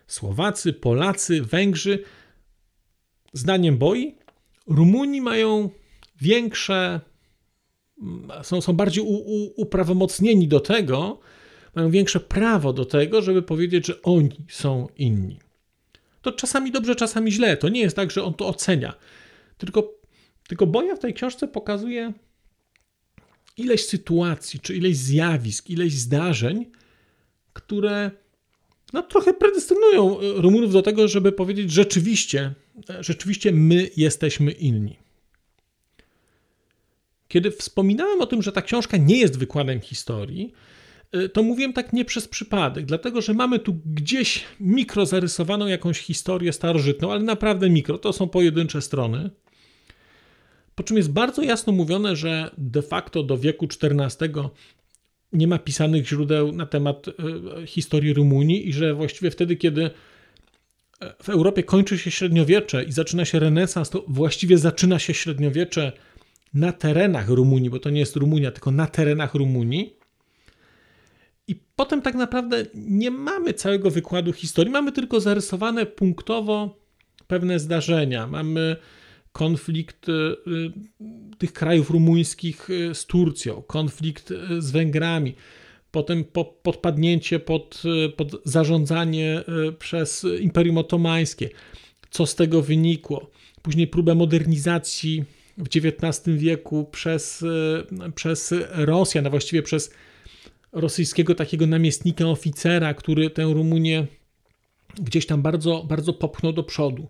Słowacy, 0.07 0.73
Polacy, 0.73 1.41
Węgrzy. 1.41 2.03
Zdaniem 3.33 3.77
Boi, 3.77 4.15
Rumuni 4.67 5.21
mają 5.21 5.69
większe, 6.21 7.01
są, 8.43 8.61
są 8.61 8.73
bardziej 8.73 9.03
u, 9.03 9.13
u, 9.13 9.61
uprawomocnieni 9.61 10.47
do 10.47 10.59
tego, 10.59 11.19
mają 11.75 11.91
większe 11.91 12.19
prawo 12.19 12.73
do 12.73 12.85
tego, 12.85 13.21
żeby 13.21 13.41
powiedzieć, 13.41 13.85
że 13.87 14.01
oni 14.01 14.45
są 14.49 14.87
inni 14.97 15.39
to 16.21 16.31
czasami 16.31 16.71
dobrze, 16.71 16.95
czasami 16.95 17.31
źle. 17.31 17.57
To 17.57 17.69
nie 17.69 17.81
jest 17.81 17.95
tak, 17.95 18.11
że 18.11 18.23
on 18.23 18.33
to 18.33 18.47
ocenia. 18.47 18.93
Tylko, 19.57 19.93
tylko 20.47 20.67
Boja 20.67 20.95
w 20.95 20.99
tej 20.99 21.13
książce 21.13 21.47
pokazuje 21.47 22.13
ileś 23.57 23.85
sytuacji, 23.85 24.59
czy 24.59 24.75
ileś 24.75 24.97
zjawisk, 24.97 25.69
ileś 25.69 25.93
zdarzeń, 25.93 26.65
które 27.53 28.11
no, 28.93 29.01
trochę 29.01 29.33
predestynują 29.33 30.17
Rumunów 30.35 30.73
do 30.73 30.81
tego, 30.81 31.07
żeby 31.07 31.31
powiedzieć 31.31 31.71
rzeczywiście, 31.71 32.53
rzeczywiście 32.99 33.51
my 33.51 33.89
jesteśmy 33.97 34.51
inni. 34.51 34.99
Kiedy 37.27 37.51
wspominałem 37.51 38.21
o 38.21 38.25
tym, 38.25 38.41
że 38.41 38.51
ta 38.51 38.61
książka 38.61 38.97
nie 38.97 39.17
jest 39.19 39.39
wykładem 39.39 39.81
historii, 39.81 40.53
to 41.33 41.43
mówiłem 41.43 41.73
tak 41.73 41.93
nie 41.93 42.05
przez 42.05 42.27
przypadek, 42.27 42.85
dlatego 42.85 43.21
że 43.21 43.33
mamy 43.33 43.59
tu 43.59 43.77
gdzieś 43.85 44.43
mikro 44.59 45.05
zarysowaną 45.05 45.67
jakąś 45.67 45.99
historię 45.99 46.53
starożytną, 46.53 47.11
ale 47.11 47.23
naprawdę 47.23 47.69
mikro, 47.69 47.97
to 47.97 48.13
są 48.13 48.29
pojedyncze 48.29 48.81
strony. 48.81 49.29
Po 50.75 50.83
czym 50.83 50.97
jest 50.97 51.11
bardzo 51.11 51.41
jasno 51.41 51.73
mówione, 51.73 52.15
że 52.15 52.51
de 52.57 52.81
facto 52.81 53.23
do 53.23 53.37
wieku 53.37 53.67
XIV 53.83 54.49
nie 55.33 55.47
ma 55.47 55.59
pisanych 55.59 56.07
źródeł 56.07 56.51
na 56.51 56.65
temat 56.65 57.07
y, 57.07 57.13
historii 57.67 58.13
Rumunii 58.13 58.69
i 58.69 58.73
że 58.73 58.93
właściwie 58.93 59.31
wtedy, 59.31 59.55
kiedy 59.55 59.91
w 61.23 61.29
Europie 61.29 61.63
kończy 61.63 61.97
się 61.97 62.11
średniowiecze 62.11 62.83
i 62.83 62.91
zaczyna 62.91 63.25
się 63.25 63.39
renesans, 63.39 63.89
to 63.89 64.05
właściwie 64.07 64.57
zaczyna 64.57 64.99
się 64.99 65.13
średniowiecze 65.13 65.91
na 66.53 66.71
terenach 66.71 67.29
Rumunii, 67.29 67.69
bo 67.69 67.79
to 67.79 67.89
nie 67.89 67.99
jest 67.99 68.15
Rumunia, 68.15 68.51
tylko 68.51 68.71
na 68.71 68.87
terenach 68.87 69.35
Rumunii. 69.35 69.95
I 71.51 71.55
potem 71.75 72.01
tak 72.01 72.15
naprawdę 72.15 72.65
nie 72.75 73.11
mamy 73.11 73.53
całego 73.53 73.91
wykładu 73.91 74.33
historii, 74.33 74.73
mamy 74.73 74.91
tylko 74.91 75.19
zarysowane 75.19 75.85
punktowo 75.85 76.79
pewne 77.27 77.59
zdarzenia. 77.59 78.27
Mamy 78.27 78.75
konflikt 79.31 80.09
y, 80.09 80.11
y, 80.11 80.71
tych 81.37 81.53
krajów 81.53 81.89
rumuńskich 81.89 82.69
y, 82.69 82.95
z 82.95 83.05
Turcją, 83.05 83.61
konflikt 83.61 84.33
z 84.59 84.71
Węgrami, 84.71 85.35
potem 85.91 86.23
podpadnięcie 86.63 87.39
pod, 87.39 87.83
pod 88.17 88.31
zarządzanie 88.45 89.43
przez 89.79 90.25
Imperium 90.39 90.77
Otomańskie. 90.77 91.49
Co 92.09 92.25
z 92.25 92.35
tego 92.35 92.61
wynikło? 92.61 93.31
Później 93.61 93.87
próbę 93.87 94.15
modernizacji 94.15 95.23
w 95.57 95.67
XIX 95.75 96.37
wieku 96.37 96.85
przez, 96.91 97.45
przez 98.15 98.53
Rosjan, 98.71 99.27
a 99.27 99.29
właściwie 99.29 99.63
przez 99.63 99.91
rosyjskiego 100.71 101.35
takiego 101.35 101.67
namiestnika, 101.67 102.25
oficera, 102.25 102.93
który 102.93 103.29
tę 103.29 103.43
Rumunię 103.43 104.07
gdzieś 104.95 105.25
tam 105.25 105.41
bardzo, 105.41 105.85
bardzo 105.89 106.13
popchnął 106.13 106.53
do 106.53 106.63
przodu. 106.63 107.07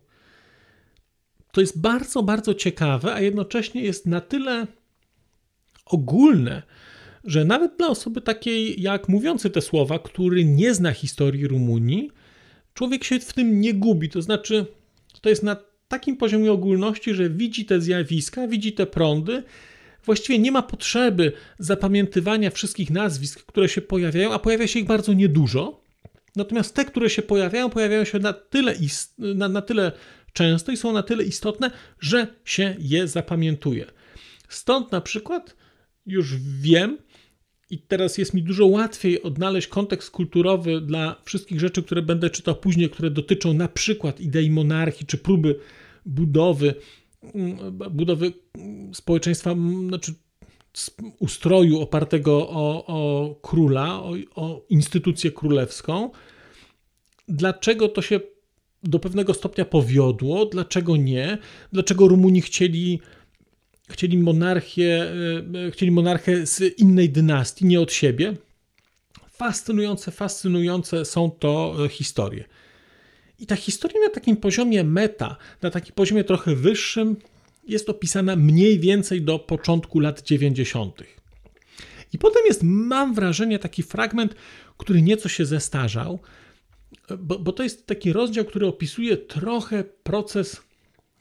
To 1.51 1.62
jest 1.62 1.82
bardzo, 1.82 2.24
bardzo 2.24 2.53
ciekawe, 2.53 3.13
a 3.13 3.22
jednocześnie 3.22 3.82
jest 3.82 4.06
na 4.06 4.22
tyle 4.22 4.68
ogólne, 5.86 6.63
że 7.24 7.46
nawet 7.46 7.77
dla 7.77 7.88
osoby 7.88 8.22
takiej 8.22 8.82
jak 8.82 9.10
mówiący 9.10 9.50
te 9.50 9.62
słowa, 9.62 10.00
który 10.00 10.46
nie 10.46 10.74
zna 10.74 10.91
historii 10.91 11.48
Rumunii, 11.48 12.12
człowiek 12.74 13.03
się 13.03 13.20
w 13.20 13.34
tym 13.34 13.62
nie 13.62 13.74
gubi. 13.74 14.10
To 14.10 14.22
znaczy, 14.22 14.65
to 15.22 15.30
jest 15.30 15.44
na 15.44 15.58
takim 15.88 16.18
poziomie 16.18 16.51
ogólności, 16.51 17.13
że 17.13 17.30
widzi 17.30 17.65
te 17.65 17.82
zjawiska, 17.82 18.48
widzi 18.48 18.74
te 18.74 18.86
prądy, 18.86 19.44
właściwie 20.05 20.39
nie 20.39 20.51
ma 20.51 20.62
potrzeby 20.62 21.31
zapamiętywania 21.60 22.50
wszystkich 22.50 22.89
nazwisk, 22.89 23.46
które 23.46 23.70
się 23.70 23.81
pojawiają, 23.81 24.34
a 24.34 24.39
pojawia 24.39 24.67
się 24.67 24.79
ich 24.79 24.86
bardzo 24.86 25.13
niedużo. 25.13 25.81
Natomiast 26.36 26.75
te, 26.75 26.86
które 26.86 27.10
się 27.10 27.22
pojawiają, 27.22 27.70
pojawiają 27.70 28.05
się 28.05 28.20
na 28.20 28.34
tyle, 28.34 28.75
na, 29.17 29.50
na 29.50 29.62
tyle 29.62 29.91
często 30.34 30.72
i 30.72 30.77
są 30.77 30.93
na 30.93 31.03
tyle 31.03 31.24
istotne, 31.24 31.72
że 32.00 32.27
się 32.46 32.75
je 32.79 33.08
zapamiętuje. 33.08 33.86
Stąd 34.50 34.91
na 34.91 35.01
przykład 35.01 35.55
już 36.05 36.36
wiem, 36.38 36.98
i 37.70 37.77
teraz 37.77 38.17
jest 38.17 38.34
mi 38.34 38.43
dużo 38.43 38.65
łatwiej 38.65 39.24
odnaleźć 39.24 39.67
kontekst 39.67 40.12
kulturowy 40.12 40.81
dla 40.81 41.22
wszystkich 41.25 41.60
rzeczy, 41.60 41.84
które 41.84 42.01
będę 42.01 42.29
czytał 42.29 42.55
później, 42.55 42.89
które 42.89 43.12
dotyczą 43.12 43.53
na 43.53 43.67
przykład 43.67 44.22
idei 44.22 44.50
monarchii 44.50 45.05
czy 45.05 45.17
próby 45.17 45.55
budowy, 46.05 46.75
budowy 47.92 48.34
społeczeństwa, 48.94 49.56
znaczy 49.88 50.13
ustroju 51.20 51.82
opartego 51.82 52.50
o, 52.50 52.86
o 52.88 53.36
króla, 53.42 54.04
o, 54.04 54.13
o 54.36 54.66
instytucję 54.70 55.32
królewską. 55.32 56.12
Dlaczego 57.28 57.88
to 57.88 58.01
się 58.01 58.20
do 58.84 59.00
pewnego 59.00 59.34
stopnia 59.34 59.66
powiodło, 59.66 60.46
dlaczego 60.46 60.98
nie, 60.98 61.38
dlaczego 61.72 62.08
Rumuni 62.08 62.42
chcieli 62.42 63.00
chcieli 63.90 64.18
monarchię, 64.18 65.12
e, 65.68 65.72
chcieli 65.72 65.92
monarchę 65.92 66.46
z 66.46 66.80
innej 66.80 67.10
dynastii, 67.10 67.66
nie 67.66 67.82
od 67.82 67.94
siebie. 67.94 68.34
Fascynujące, 69.32 70.12
fascynujące 70.12 71.06
są 71.06 71.32
to 71.32 71.75
e, 71.86 71.90
historie. 71.90 72.46
I 73.41 73.45
ta 73.45 73.55
historia 73.55 74.00
na 74.00 74.10
takim 74.10 74.38
poziomie 74.38 74.83
meta, 74.83 75.36
na 75.62 75.69
takim 75.69 75.95
poziomie 75.95 76.24
trochę 76.24 76.55
wyższym, 76.55 77.15
jest 77.67 77.89
opisana 77.89 78.36
mniej 78.36 78.79
więcej 78.79 79.21
do 79.21 79.39
początku 79.39 80.00
lat 80.00 80.21
90. 80.21 81.03
I 82.13 82.17
potem 82.17 82.41
jest, 82.45 82.62
mam 82.63 83.13
wrażenie, 83.13 83.60
taki 83.60 83.83
fragment, 83.83 84.36
który 84.77 85.01
nieco 85.01 85.29
się 85.29 85.45
zestarzał, 85.45 86.19
bo, 87.19 87.39
bo 87.39 87.51
to 87.51 87.63
jest 87.63 87.86
taki 87.86 88.13
rozdział, 88.13 88.45
który 88.45 88.67
opisuje 88.67 89.17
trochę 89.17 89.83
proces 89.83 90.62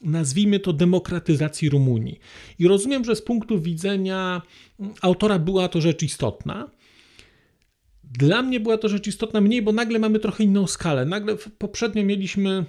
nazwijmy 0.01 0.59
to 0.59 0.73
demokratyzacji 0.73 1.69
Rumunii. 1.69 2.19
I 2.59 2.67
rozumiem, 2.67 3.05
że 3.05 3.15
z 3.15 3.21
punktu 3.21 3.61
widzenia 3.61 4.41
autora 5.01 5.39
była 5.39 5.67
to 5.67 5.81
rzecz 5.81 6.03
istotna. 6.03 6.69
Dla 8.19 8.41
mnie 8.41 8.59
była 8.59 8.77
to 8.77 8.89
rzecz 8.89 9.07
istotna 9.07 9.41
mniej, 9.41 9.61
bo 9.61 9.71
nagle 9.71 9.99
mamy 9.99 10.19
trochę 10.19 10.43
inną 10.43 10.67
skalę. 10.67 11.05
Nagle 11.05 11.35
poprzednio 11.57 12.03
mieliśmy 12.03 12.65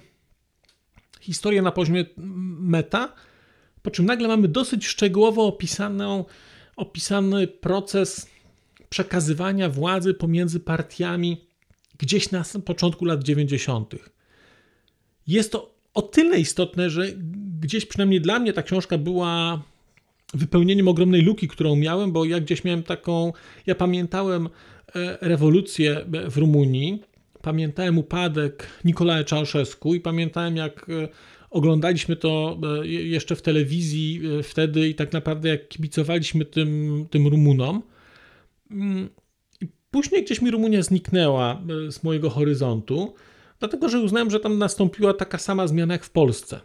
historię 1.19 1.61
na 1.61 1.71
poziomie 1.71 2.05
meta, 2.59 3.13
po 3.81 3.91
czym 3.91 4.05
nagle 4.05 4.27
mamy 4.27 4.47
dosyć 4.47 4.87
szczegółowo 4.87 5.47
opisaną, 5.47 6.25
opisany 6.75 7.47
proces 7.47 8.29
przekazywania 8.89 9.69
władzy 9.69 10.13
pomiędzy 10.13 10.59
partiami 10.59 11.41
gdzieś 11.97 12.31
na 12.31 12.43
początku 12.65 13.05
lat 13.05 13.23
90. 13.23 13.95
Jest 15.27 15.51
to 15.51 15.75
o 15.93 16.01
tyle 16.01 16.39
istotne, 16.39 16.89
że 16.89 17.07
gdzieś 17.59 17.85
przynajmniej 17.85 18.21
dla 18.21 18.39
mnie 18.39 18.53
ta 18.53 18.63
książka 18.63 18.97
była 18.97 19.61
wypełnieniem 20.33 20.87
ogromnej 20.87 21.21
luki, 21.21 21.47
którą 21.47 21.75
miałem, 21.75 22.11
bo 22.11 22.25
ja 22.25 22.39
gdzieś 22.39 22.63
miałem 22.63 22.83
taką, 22.83 23.33
ja 23.65 23.75
pamiętałem 23.75 24.49
rewolucję 25.21 26.05
w 26.29 26.37
Rumunii, 26.37 27.03
pamiętałem 27.41 27.97
upadek 27.97 28.67
Nikolaja 28.85 29.23
Czałszewsku 29.23 29.95
i 29.95 29.99
pamiętałem 29.99 30.55
jak 30.55 30.89
e, 30.89 31.07
oglądaliśmy 31.49 32.15
to 32.15 32.59
e, 32.81 32.87
jeszcze 32.87 33.35
w 33.35 33.41
telewizji 33.41 34.21
wtedy 34.43 34.89
i 34.89 34.95
tak 34.95 35.13
naprawdę 35.13 35.49
jak 35.49 35.67
kibicowaliśmy 35.67 36.45
tym, 36.45 37.05
tym 37.09 37.27
Rumunom. 37.27 37.81
Mm, 38.71 39.09
później 39.91 40.23
gdzieś 40.23 40.41
mi 40.41 40.51
Rumunia 40.51 40.81
zniknęła 40.81 41.61
z 41.89 42.03
mojego 42.03 42.29
horyzontu. 42.29 43.13
Dlatego, 43.59 43.89
że 43.89 43.99
uznałem, 43.99 44.31
że 44.31 44.39
tam 44.39 44.57
nastąpiła 44.57 45.13
taka 45.13 45.37
sama 45.37 45.67
zmiana 45.67 45.93
jak 45.93 46.03
w 46.03 46.09
Polsce. 46.09 46.59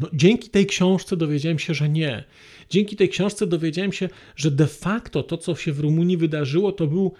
No, 0.00 0.08
dzięki 0.12 0.50
tej 0.50 0.66
książce 0.66 1.16
dowiedziałem 1.16 1.58
się, 1.58 1.74
że 1.74 1.88
nie. 1.88 2.24
Dzięki 2.70 2.96
tej 2.96 3.08
książce 3.08 3.46
dowiedziałem 3.46 3.92
się, 3.92 4.08
że 4.36 4.50
de 4.50 4.66
facto 4.66 5.22
to, 5.22 5.38
co 5.38 5.54
się 5.54 5.72
w 5.72 5.80
Rumunii 5.80 6.16
wydarzyło, 6.16 6.72
to 6.72 6.86
był 6.86 7.12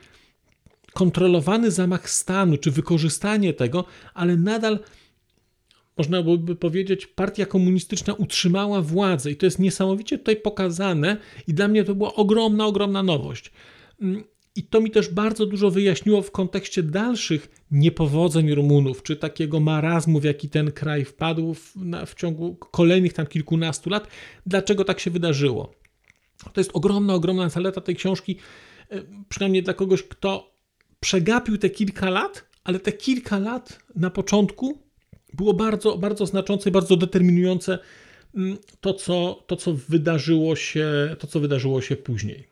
kontrolowany 0.93 1.71
zamach 1.71 2.11
stanu, 2.11 2.57
czy 2.57 2.71
wykorzystanie 2.71 3.53
tego, 3.53 3.85
ale 4.15 4.37
nadal 4.37 4.79
można 5.99 6.23
byłoby 6.23 6.57
powiedzieć, 6.57 7.07
partia 7.07 7.47
komunistyczna 7.47 8.15
utrzymała 8.15 8.83
władzę 8.83 9.31
i 9.31 9.37
to 9.37 9.47
jest 9.47 9.59
niesamowicie 9.59 10.19
tutaj 10.19 10.37
pokazane 10.37 11.17
i 11.49 11.55
dla 11.55 11.69
mnie 11.69 11.85
to 11.85 11.95
była 11.95 12.15
ogromna, 12.15 12.67
ogromna 12.67 13.03
nowość. 13.03 13.53
I 14.57 14.63
to 14.63 14.81
mi 14.81 14.91
też 14.91 15.09
bardzo 15.09 15.47
dużo 15.47 15.71
wyjaśniło 15.71 16.23
w 16.23 16.31
kontekście 16.31 16.83
dalszych 16.83 17.65
niepowodzeń 17.71 18.55
Rumunów, 18.55 19.03
czy 19.03 19.17
takiego 19.17 19.61
marazmu, 19.61 20.21
w 20.21 20.25
jaki 20.25 20.49
ten 20.49 20.73
kraj 20.73 21.05
wpadł 21.05 21.55
w, 21.55 21.77
na, 21.77 22.07
w 22.07 22.15
ciągu 22.15 22.57
kolejnych 22.57 23.13
tam 23.13 23.27
kilkunastu 23.27 23.91
lat, 23.91 24.09
dlaczego 24.47 24.85
tak 24.85 25.01
się 25.01 25.11
wydarzyło. 25.11 25.75
To 26.53 26.61
jest 26.61 26.71
ogromna, 26.75 27.15
ogromna 27.15 27.49
zaleta 27.49 27.81
tej 27.81 27.97
książki, 27.97 28.37
e, 28.91 29.03
przynajmniej 29.29 29.63
dla 29.63 29.75
kogoś, 29.75 30.03
kto 30.03 30.53
przegapił 31.01 31.59
te 31.59 31.71
kilka 31.71 32.11
lat, 32.11 32.45
ale 32.65 32.81
te 32.81 32.93
kilka 32.93 33.39
lat 33.39 33.79
na 33.97 34.11
początku 34.11 34.79
było 35.35 35.55
bardzo, 35.55 35.99
bardzo 35.99 36.27
znaczące 36.27 36.69
i 36.69 36.73
bardzo 36.73 36.97
determinujące 36.97 37.79
mm, 38.35 38.57
to, 38.81 38.95
co, 38.95 39.45
to, 39.47 39.57
co 39.57 39.75
wydarzyło 39.89 40.57
się, 40.57 41.17
to, 41.19 41.27
co 41.27 41.41
wydarzyło 41.41 41.81
się 41.81 41.97
później. 41.97 42.52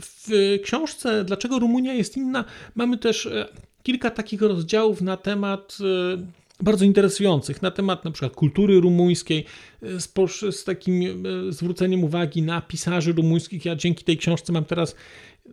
W 0.00 0.28
książce 0.62 1.24
Dlaczego 1.24 1.58
Rumunia 1.58 1.94
jest 1.94 2.16
inna 2.16 2.44
mamy 2.74 2.98
też 2.98 3.26
e, 3.26 3.48
kilka 3.82 4.10
takich 4.10 4.42
rozdziałów 4.42 5.00
na 5.00 5.16
temat 5.16 5.78
e, 6.14 6.26
bardzo 6.60 6.84
interesujących, 6.84 7.62
na 7.62 7.70
temat 7.70 8.04
na 8.04 8.10
przykład 8.10 8.34
kultury 8.34 8.80
rumuńskiej, 8.80 9.44
e, 9.82 10.00
z, 10.00 10.12
z 10.56 10.64
takim 10.64 11.24
zwróceniem 11.48 12.04
uwagi 12.04 12.42
na 12.42 12.60
pisarzy 12.60 13.12
rumuńskich. 13.12 13.64
Ja 13.64 13.76
dzięki 13.76 14.04
tej 14.04 14.16
książce 14.16 14.52
mam 14.52 14.64
teraz 14.64 14.94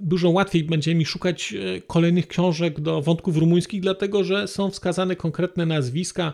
dużo 0.02 0.30
łatwiej 0.30 0.64
będzie 0.64 0.96
mi 0.96 1.06
szukać 1.06 1.54
kolejnych 1.88 2.28
książek 2.28 2.80
do 2.80 3.02
wątków 3.02 3.38
rumuńskich, 3.38 3.82
dlatego 3.82 4.24
że 4.24 4.48
są 4.48 4.72
wskazane 4.72 5.16
konkretne 5.16 5.66
nazwiska 5.66 6.34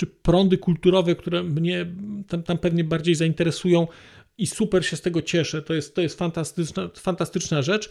czy 0.00 0.06
prądy 0.06 0.58
kulturowe, 0.58 1.14
które 1.14 1.42
mnie 1.42 1.86
tam, 2.28 2.42
tam 2.42 2.58
pewnie 2.58 2.84
bardziej 2.84 3.14
zainteresują 3.14 3.86
i 4.40 4.46
super 4.46 4.86
się 4.86 4.96
z 4.96 5.00
tego 5.00 5.22
cieszę. 5.22 5.62
To 5.62 5.74
jest, 5.74 5.94
to 5.94 6.00
jest 6.00 6.18
fantastyczna, 6.18 6.90
fantastyczna 6.96 7.62
rzecz. 7.62 7.90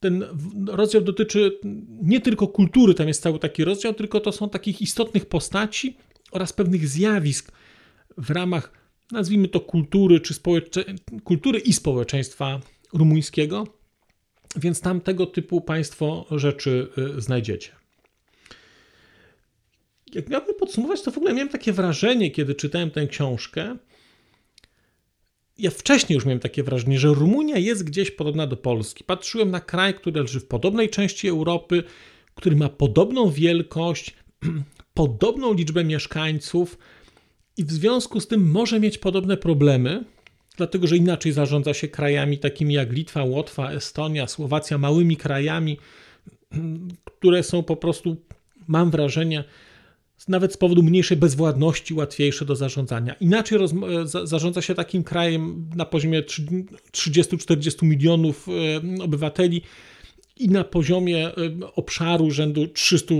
Ten 0.00 0.24
rozdział 0.68 1.02
dotyczy 1.02 1.58
nie 2.02 2.20
tylko 2.20 2.48
kultury, 2.48 2.94
tam 2.94 3.08
jest 3.08 3.22
cały 3.22 3.38
taki 3.38 3.64
rozdział, 3.64 3.94
tylko 3.94 4.20
to 4.20 4.32
są 4.32 4.48
takich 4.48 4.82
istotnych 4.82 5.26
postaci 5.26 5.96
oraz 6.32 6.52
pewnych 6.52 6.88
zjawisk 6.88 7.52
w 8.18 8.30
ramach, 8.30 8.72
nazwijmy 9.12 9.48
to 9.48 9.60
kultury, 9.60 10.20
czy 10.20 10.34
społecze... 10.34 10.84
kultury 11.24 11.58
i 11.58 11.72
społeczeństwa 11.72 12.60
rumuńskiego. 12.92 13.66
Więc 14.56 14.80
tam 14.80 15.00
tego 15.00 15.26
typu 15.26 15.60
Państwo 15.60 16.26
rzeczy 16.30 16.88
y, 17.16 17.20
znajdziecie. 17.20 17.70
Jak 20.14 20.28
miałbym 20.28 20.54
podsumować, 20.54 21.02
to 21.02 21.10
w 21.10 21.16
ogóle 21.16 21.34
miałem 21.34 21.48
takie 21.48 21.72
wrażenie, 21.72 22.30
kiedy 22.30 22.54
czytałem 22.54 22.90
tę 22.90 23.06
książkę, 23.06 23.76
ja 25.60 25.70
wcześniej 25.70 26.14
już 26.14 26.24
miałem 26.24 26.40
takie 26.40 26.62
wrażenie, 26.62 26.98
że 26.98 27.08
Rumunia 27.08 27.58
jest 27.58 27.84
gdzieś 27.84 28.10
podobna 28.10 28.46
do 28.46 28.56
Polski. 28.56 29.04
Patrzyłem 29.04 29.50
na 29.50 29.60
kraj, 29.60 29.94
który 29.94 30.20
leży 30.20 30.40
w 30.40 30.46
podobnej 30.46 30.88
części 30.88 31.28
Europy, 31.28 31.82
który 32.34 32.56
ma 32.56 32.68
podobną 32.68 33.30
wielkość, 33.30 34.14
podobną 34.94 35.54
liczbę 35.54 35.84
mieszkańców 35.84 36.78
i 37.56 37.64
w 37.64 37.72
związku 37.72 38.20
z 38.20 38.26
tym 38.26 38.50
może 38.50 38.80
mieć 38.80 38.98
podobne 38.98 39.36
problemy, 39.36 40.04
dlatego 40.56 40.86
że 40.86 40.96
inaczej 40.96 41.32
zarządza 41.32 41.74
się 41.74 41.88
krajami 41.88 42.38
takimi 42.38 42.74
jak 42.74 42.92
Litwa, 42.92 43.24
Łotwa, 43.24 43.70
Estonia, 43.70 44.26
Słowacja, 44.26 44.78
małymi 44.78 45.16
krajami, 45.16 45.78
które 47.18 47.42
są 47.42 47.62
po 47.62 47.76
prostu, 47.76 48.16
mam 48.66 48.90
wrażenie, 48.90 49.44
nawet 50.28 50.52
z 50.52 50.56
powodu 50.56 50.82
mniejszej 50.82 51.16
bezwładności 51.16 51.94
łatwiejsze 51.94 52.44
do 52.44 52.56
zarządzania. 52.56 53.14
Inaczej 53.14 53.58
roz, 53.58 53.72
za, 54.04 54.26
zarządza 54.26 54.62
się 54.62 54.74
takim 54.74 55.04
krajem 55.04 55.70
na 55.74 55.84
poziomie 55.84 56.22
30-40 56.22 57.82
milionów 57.82 58.46
e, 58.48 59.02
obywateli 59.02 59.62
i 60.36 60.48
na 60.48 60.64
poziomie 60.64 61.28
e, 61.28 61.32
obszaru 61.74 62.30
rzędu 62.30 62.68
300 62.68 63.14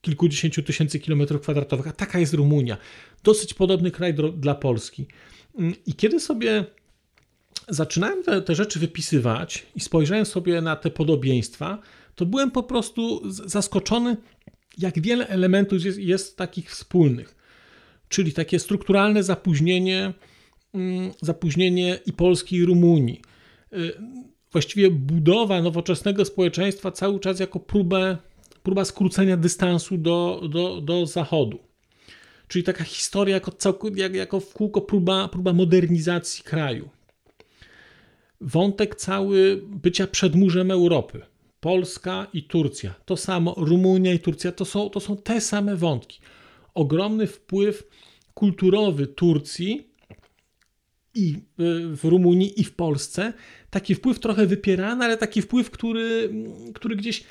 kilkudziesięciu 0.00 0.62
tysięcy 0.62 1.00
kilometrów 1.00 1.42
kwadratowych, 1.42 1.88
a 1.88 1.92
taka 1.92 2.18
jest 2.18 2.34
Rumunia. 2.34 2.76
Dosyć 3.24 3.54
podobny 3.54 3.90
kraj 3.90 4.14
do, 4.14 4.28
dla 4.28 4.54
Polski. 4.54 5.06
Mm, 5.58 5.74
I 5.86 5.94
kiedy 5.94 6.20
sobie 6.20 6.64
zaczynałem 7.68 8.22
te, 8.22 8.42
te 8.42 8.54
rzeczy 8.54 8.78
wypisywać 8.78 9.66
i 9.76 9.80
spojrzałem 9.80 10.26
sobie 10.26 10.60
na 10.60 10.76
te 10.76 10.90
podobieństwa, 10.90 11.78
to 12.14 12.26
byłem 12.26 12.50
po 12.50 12.62
prostu 12.62 13.22
zaskoczony, 13.30 14.16
jak 14.78 15.00
wiele 15.00 15.28
elementów 15.28 15.84
jest, 15.84 15.98
jest 15.98 16.36
takich 16.36 16.70
wspólnych. 16.70 17.34
Czyli 18.08 18.32
takie 18.32 18.58
strukturalne 18.58 19.22
zapóźnienie 19.22 20.12
mm, 20.74 21.10
zapóźnienie 21.20 21.98
i 22.06 22.12
Polski, 22.12 22.56
i 22.56 22.64
Rumunii. 22.64 23.20
Y, 23.72 23.92
właściwie 24.52 24.90
budowa 24.90 25.62
nowoczesnego 25.62 26.24
społeczeństwa 26.24 26.90
cały 26.92 27.20
czas 27.20 27.40
jako 27.40 27.60
próbę, 27.60 28.16
próba 28.62 28.84
skrócenia 28.84 29.36
dystansu 29.36 29.98
do, 29.98 30.42
do, 30.50 30.80
do 30.80 31.06
Zachodu. 31.06 31.58
Czyli 32.48 32.64
taka 32.64 32.84
historia 32.84 33.34
jako, 33.34 33.52
jak, 33.94 34.14
jako 34.14 34.40
w 34.40 34.52
kółko 34.52 34.80
próba, 34.80 35.28
próba 35.28 35.52
modernizacji 35.52 36.44
kraju. 36.44 36.88
Wątek 38.40 38.96
cały 38.96 39.62
bycia 39.66 40.06
przedmurzem 40.06 40.70
Europy. 40.70 41.20
Polska 41.62 42.26
i 42.32 42.42
Turcja. 42.42 42.94
To 43.04 43.16
samo, 43.16 43.54
Rumunia 43.56 44.12
i 44.12 44.18
Turcja 44.18 44.52
to 44.52 44.64
są, 44.64 44.90
to 44.90 45.00
są 45.00 45.16
te 45.16 45.40
same 45.40 45.76
wątki. 45.76 46.20
Ogromny 46.74 47.26
wpływ 47.26 47.88
kulturowy 48.34 49.06
Turcji 49.06 49.88
i 51.14 51.36
w 51.94 52.00
Rumunii 52.04 52.60
i 52.60 52.64
w 52.64 52.74
Polsce. 52.74 53.32
Taki 53.70 53.94
wpływ 53.94 54.18
trochę 54.18 54.46
wypierany, 54.46 55.04
ale 55.04 55.16
taki 55.16 55.42
wpływ, 55.42 55.70
który, 55.70 56.34
który 56.74 56.96
gdzieś 56.96 57.24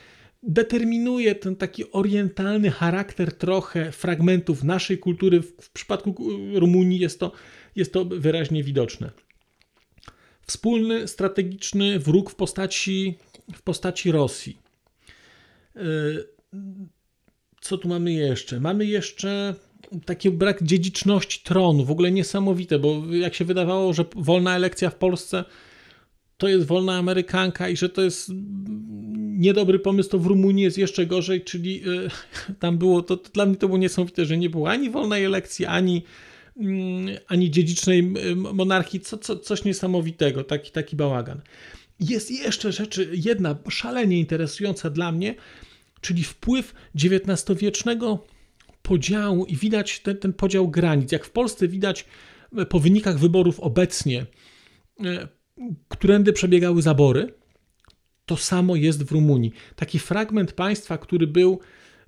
determinuje 0.43 1.35
ten 1.35 1.55
taki 1.55 1.91
orientalny 1.91 2.71
charakter 2.71 3.37
trochę 3.37 3.91
fragmentów 3.91 4.63
naszej 4.63 4.97
kultury. 4.97 5.41
W, 5.41 5.69
przypadku 5.69 6.15
Rumunii 6.53 6.99
jest 6.99 7.19
to, 7.19 7.31
jest 7.75 7.93
to 7.93 8.05
wyraźnie 8.05 8.63
widoczne. 8.63 9.11
Wspólny 10.47 11.07
strategiczny 11.07 11.99
wróg 11.99 12.29
w 12.29 12.35
postaci, 12.35 13.17
w 13.53 13.61
postaci 13.61 14.11
Rosji. 14.11 14.57
E, 15.75 15.81
co 17.61 17.77
tu 17.77 17.87
mamy 17.87 18.13
jeszcze? 18.13 18.59
Mamy 18.59 18.85
jeszcze 18.85 19.55
taki 20.05 20.31
brak 20.31 20.63
dziedziczności 20.63 21.41
tronu, 21.43 21.85
w 21.85 21.91
ogóle 21.91 22.11
niesamowite, 22.11 22.79
bo 22.79 23.01
jak 23.11 23.35
się 23.35 23.45
wydawało, 23.45 23.93
że 23.93 24.05
wolna 24.15 24.55
elekcja 24.55 24.89
w 24.89 24.95
Polsce 24.95 25.43
to 26.37 26.47
jest 26.47 26.67
wolna 26.67 26.97
Amerykanka 26.97 27.69
i 27.69 27.77
że 27.77 27.89
to 27.89 28.01
jest 28.01 28.31
niedobry 29.17 29.79
pomysł, 29.79 30.09
to 30.09 30.19
w 30.19 30.25
Rumunii 30.25 30.63
jest 30.63 30.77
jeszcze 30.77 31.05
gorzej, 31.05 31.41
czyli 31.41 31.83
e, 32.47 32.53
tam 32.59 32.77
było, 32.77 33.01
to, 33.01 33.17
to 33.17 33.29
dla 33.29 33.45
mnie 33.45 33.55
to 33.55 33.67
było 33.67 33.77
niesamowite, 33.77 34.25
że 34.25 34.37
nie 34.37 34.49
było 34.49 34.69
ani 34.69 34.89
wolnej 34.89 35.25
elekcji, 35.25 35.65
ani, 35.65 36.03
mm, 36.57 37.17
ani 37.27 37.51
dziedzicznej 37.51 38.13
monarchii, 38.35 38.99
co, 38.99 39.17
co, 39.17 39.39
coś 39.39 39.63
niesamowitego, 39.63 40.43
taki, 40.43 40.71
taki 40.71 40.95
bałagan. 40.95 41.41
Jest 42.01 42.31
jeszcze 42.31 42.71
rzeczy, 42.71 43.09
jedna 43.13 43.55
szalenie 43.69 44.19
interesująca 44.19 44.89
dla 44.89 45.11
mnie, 45.11 45.35
czyli 46.01 46.23
wpływ 46.23 46.73
XIX-wiecznego 46.95 48.25
podziału 48.81 49.45
i 49.45 49.55
widać 49.55 49.99
ten, 49.99 50.17
ten 50.17 50.33
podział 50.33 50.69
granic. 50.69 51.11
Jak 51.11 51.25
w 51.25 51.31
Polsce 51.31 51.67
widać 51.67 52.05
e, 52.57 52.65
po 52.65 52.79
wynikach 52.79 53.19
wyborów 53.19 53.59
obecnie, 53.59 54.25
e, 55.05 55.27
którędy 55.87 56.33
przebiegały 56.33 56.81
zabory, 56.81 57.33
to 58.25 58.37
samo 58.37 58.75
jest 58.75 59.03
w 59.03 59.11
Rumunii. 59.11 59.51
Taki 59.75 59.99
fragment 59.99 60.53
państwa, 60.53 60.97
który 60.97 61.27
był, 61.27 61.59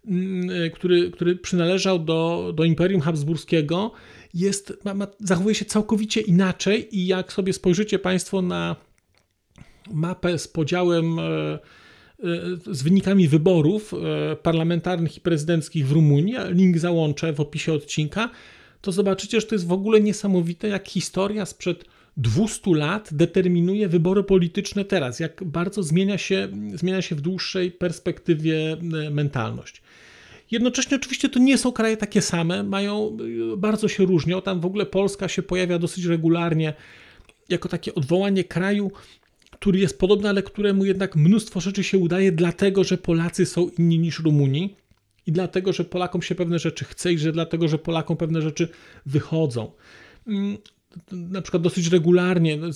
mm, 0.06 0.50
e, 0.50 0.70
który, 0.70 1.12
który 1.12 1.36
przynależał 1.36 2.00
do, 2.00 2.52
do 2.56 2.64
Imperium 2.64 3.02
Habsburskiego, 3.02 3.92
jest, 4.34 4.74
ma, 4.86 4.94
ma, 4.94 5.08
zachowuje 5.20 5.56
się 5.56 5.66
całkowicie 5.66 6.22
inaczej 6.22 6.98
i 6.98 7.08
jak 7.08 7.34
sobie 7.34 7.54
spojrzycie 7.54 8.00
Państwo 8.00 8.42
na 8.42 8.76
mapę 9.91 10.39
z 10.39 10.48
podziałem 10.48 11.19
z 12.72 12.84
wynikami 12.84 13.28
wyborów 13.28 13.93
e, 13.93 14.36
parlamentarnych 14.36 15.17
i 15.17 15.22
prezydenckich 15.22 15.88
w 15.88 15.91
Rumunii, 15.91 16.36
link 16.50 16.78
załączę 16.78 17.34
w 17.34 17.39
opisie 17.39 17.74
odcinka, 17.74 18.30
to 18.82 18.91
zobaczycie, 18.91 19.41
że 19.41 19.48
to 19.48 19.56
jest 19.56 19.67
w 19.67 19.72
ogóle 19.72 20.02
niesamowite, 20.02 20.67
jak 20.67 20.88
historia 20.88 21.46
sprzed 21.46 21.86
200 22.17 22.76
lat 22.76 23.10
determinuje 23.12 23.88
wybory 23.88 24.24
polityczne 24.24 24.86
teraz, 24.86 25.19
jak 25.19 25.43
bardzo 25.43 25.84
zmienia 25.84 26.17
się, 26.17 26.48
zmienia 26.76 27.02
się 27.02 27.15
w 27.15 27.22
dłuższej 27.22 27.72
perspektywie 27.72 28.78
e, 29.06 29.10
mentalność. 29.10 29.82
Jednocześnie 30.52 30.98
oczywiście 30.98 31.30
to 31.30 31.39
nie 31.39 31.58
są 31.58 31.72
kraje 31.72 31.98
takie 31.98 32.22
same, 32.22 32.63
mają, 32.63 33.17
e, 33.54 33.58
bardzo 33.58 33.88
się 33.88 34.06
różnią. 34.06 34.41
Tam 34.41 34.60
w 34.60 34.65
ogóle 34.65 34.86
Polska 34.86 35.28
się 35.28 35.43
pojawia 35.43 35.80
dosyć 35.80 36.06
regularnie 36.06 36.74
jako 37.50 37.69
takie 37.69 37.96
odwołanie 37.96 38.43
kraju, 38.43 38.91
który 39.63 39.80
jest 39.80 39.99
podobny, 39.99 40.30
ale 40.30 40.43
któremu 40.43 40.86
jednak 40.86 41.15
mnóstwo 41.15 41.60
rzeczy 41.60 41.84
się 41.84 41.97
udaje, 41.97 42.32
dlatego 42.32 42.84
że 42.84 42.97
Polacy 42.97 43.45
są 43.45 43.69
inni 43.78 43.99
niż 43.99 44.19
Rumuni 44.19 44.76
i 45.28 45.32
dlatego, 45.32 45.73
że 45.73 45.84
Polakom 45.84 46.21
się 46.21 46.36
pewne 46.36 46.60
rzeczy 46.60 46.86
chce 46.86 47.13
i 47.13 47.17
że 47.17 47.32
dlatego, 47.32 47.67
że 47.67 47.78
Polakom 47.78 48.17
pewne 48.17 48.41
rzeczy 48.41 48.67
wychodzą. 49.06 49.71
Mm, 50.28 50.58
na 51.12 51.41
przykład 51.41 51.63
dosyć 51.63 51.88
regularnie, 51.88 52.58
no, 52.58 52.67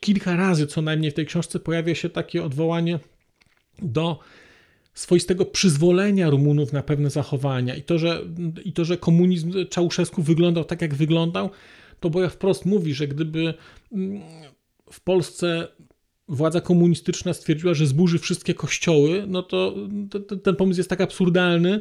kilka 0.00 0.36
razy 0.36 0.66
co 0.66 0.82
najmniej 0.82 1.10
w 1.10 1.14
tej 1.14 1.26
książce 1.26 1.60
pojawia 1.60 1.94
się 1.94 2.08
takie 2.10 2.44
odwołanie 2.44 2.98
do 3.82 4.18
swoistego 4.94 5.44
przyzwolenia 5.44 6.30
Rumunów 6.30 6.72
na 6.72 6.82
pewne 6.82 7.10
zachowania 7.10 7.74
i 7.74 7.82
to, 7.82 7.98
że, 7.98 8.22
i 8.64 8.72
to, 8.72 8.84
że 8.84 8.96
komunizm 8.96 9.52
Czałszewsku 9.70 10.22
wyglądał 10.22 10.64
tak, 10.64 10.82
jak 10.82 10.94
wyglądał, 10.94 11.50
to 12.00 12.10
Boja 12.10 12.28
wprost 12.28 12.64
mówi, 12.64 12.94
że 12.94 13.08
gdyby 13.08 13.54
mm, 13.92 14.22
w 14.92 15.00
Polsce 15.00 15.68
władza 16.32 16.60
komunistyczna 16.60 17.34
stwierdziła, 17.34 17.74
że 17.74 17.86
zburzy 17.86 18.18
wszystkie 18.18 18.54
kościoły, 18.54 19.24
no 19.28 19.42
to 19.42 19.74
ten 20.42 20.56
pomysł 20.56 20.80
jest 20.80 20.90
tak 20.90 21.00
absurdalny, 21.00 21.80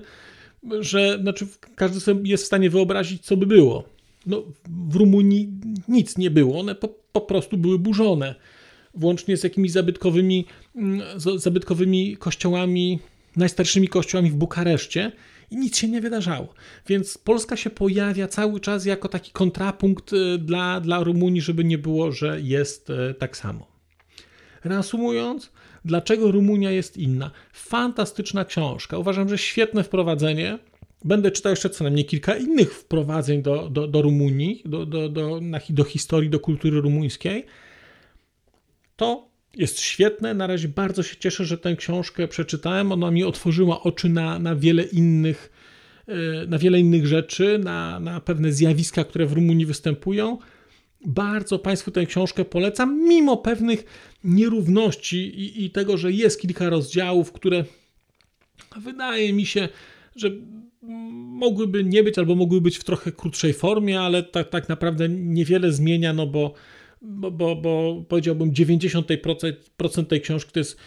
że 0.79 1.19
znaczy 1.21 1.47
każdy 1.75 1.99
sobie 1.99 2.29
jest 2.29 2.43
w 2.43 2.47
stanie 2.47 2.69
wyobrazić, 2.69 3.25
co 3.25 3.37
by 3.37 3.45
było. 3.45 3.83
No, 4.25 4.43
w 4.89 4.95
Rumunii 4.95 5.49
nic 5.87 6.17
nie 6.17 6.31
było, 6.31 6.59
one 6.59 6.75
po, 6.75 6.87
po 7.11 7.21
prostu 7.21 7.57
były 7.57 7.79
burzone, 7.79 8.35
włącznie 8.93 9.37
z 9.37 9.43
jakimiś 9.43 9.71
zabytkowymi, 9.71 10.45
mm, 10.75 11.01
zabytkowymi 11.35 12.17
kościołami, 12.17 12.99
najstarszymi 13.35 13.87
kościołami 13.87 14.31
w 14.31 14.35
Bukareszcie 14.35 15.11
i 15.51 15.57
nic 15.57 15.77
się 15.77 15.87
nie 15.87 16.01
wydarzało. 16.01 16.53
Więc 16.87 17.17
Polska 17.17 17.57
się 17.57 17.69
pojawia 17.69 18.27
cały 18.27 18.59
czas 18.59 18.85
jako 18.85 19.09
taki 19.09 19.31
kontrapunkt 19.31 20.13
y, 20.13 20.37
dla, 20.37 20.81
dla 20.81 21.03
Rumunii, 21.03 21.41
żeby 21.41 21.63
nie 21.63 21.77
było, 21.77 22.11
że 22.11 22.41
jest 22.41 22.89
y, 22.89 23.13
tak 23.13 23.37
samo. 23.37 23.70
Reasumując, 24.63 25.51
dlaczego 25.85 26.31
Rumunia 26.31 26.71
jest 26.71 26.97
inna? 26.97 27.31
Fantastyczna 27.53 28.45
książka. 28.45 28.97
Uważam, 28.97 29.29
że 29.29 29.37
świetne 29.37 29.83
wprowadzenie. 29.83 30.59
Będę 31.05 31.31
czytał 31.31 31.49
jeszcze 31.49 31.69
co 31.69 31.83
najmniej 31.83 32.05
kilka 32.05 32.35
innych 32.35 32.73
wprowadzeń 32.73 33.41
do, 33.41 33.69
do, 33.69 33.87
do 33.87 34.01
Rumunii, 34.01 34.61
do, 34.65 34.85
do, 34.85 35.09
do, 35.09 35.39
do 35.69 35.83
historii, 35.83 36.29
do 36.29 36.39
kultury 36.39 36.81
rumuńskiej. 36.81 37.45
To 38.95 39.29
jest 39.55 39.79
świetne. 39.79 40.33
Na 40.33 40.47
razie 40.47 40.67
bardzo 40.67 41.03
się 41.03 41.15
cieszę, 41.15 41.45
że 41.45 41.57
tę 41.57 41.75
książkę 41.75 42.27
przeczytałem. 42.27 42.91
Ona 42.91 43.11
mi 43.11 43.23
otworzyła 43.23 43.83
oczy 43.83 44.09
na, 44.09 44.39
na 44.39 44.55
wiele 44.55 44.83
innych 44.83 45.51
e, 46.07 46.45
na 46.47 46.57
wiele 46.57 46.79
innych 46.79 47.07
rzeczy, 47.07 47.59
na, 47.63 47.99
na 47.99 48.19
pewne 48.19 48.51
zjawiska, 48.51 49.03
które 49.03 49.25
w 49.25 49.33
Rumunii 49.33 49.65
występują. 49.65 50.37
Bardzo 51.05 51.59
Państwu 51.59 51.91
tę 51.91 52.05
książkę 52.05 52.45
polecam, 52.45 53.07
mimo 53.07 53.37
pewnych 53.37 53.83
nierówności 54.23 55.17
i, 55.17 55.65
i 55.65 55.69
tego, 55.69 55.97
że 55.97 56.11
jest 56.11 56.41
kilka 56.41 56.69
rozdziałów, 56.69 57.31
które 57.31 57.65
wydaje 58.77 59.33
mi 59.33 59.45
się, 59.45 59.69
że 60.15 60.31
mogłyby 61.21 61.83
nie 61.83 62.03
być 62.03 62.17
albo 62.17 62.35
mogły 62.35 62.61
być 62.61 62.77
w 62.77 62.83
trochę 62.83 63.11
krótszej 63.11 63.53
formie, 63.53 64.01
ale 64.01 64.23
tak, 64.23 64.49
tak 64.49 64.69
naprawdę 64.69 65.09
niewiele 65.09 65.71
zmienia, 65.71 66.13
no 66.13 66.27
bo, 66.27 66.53
bo, 67.01 67.31
bo, 67.31 67.55
bo 67.55 68.03
powiedziałbym 68.07 68.51
90% 68.51 70.05
tej 70.05 70.21
książki 70.21 70.51
to 70.51 70.59
jest, 70.59 70.77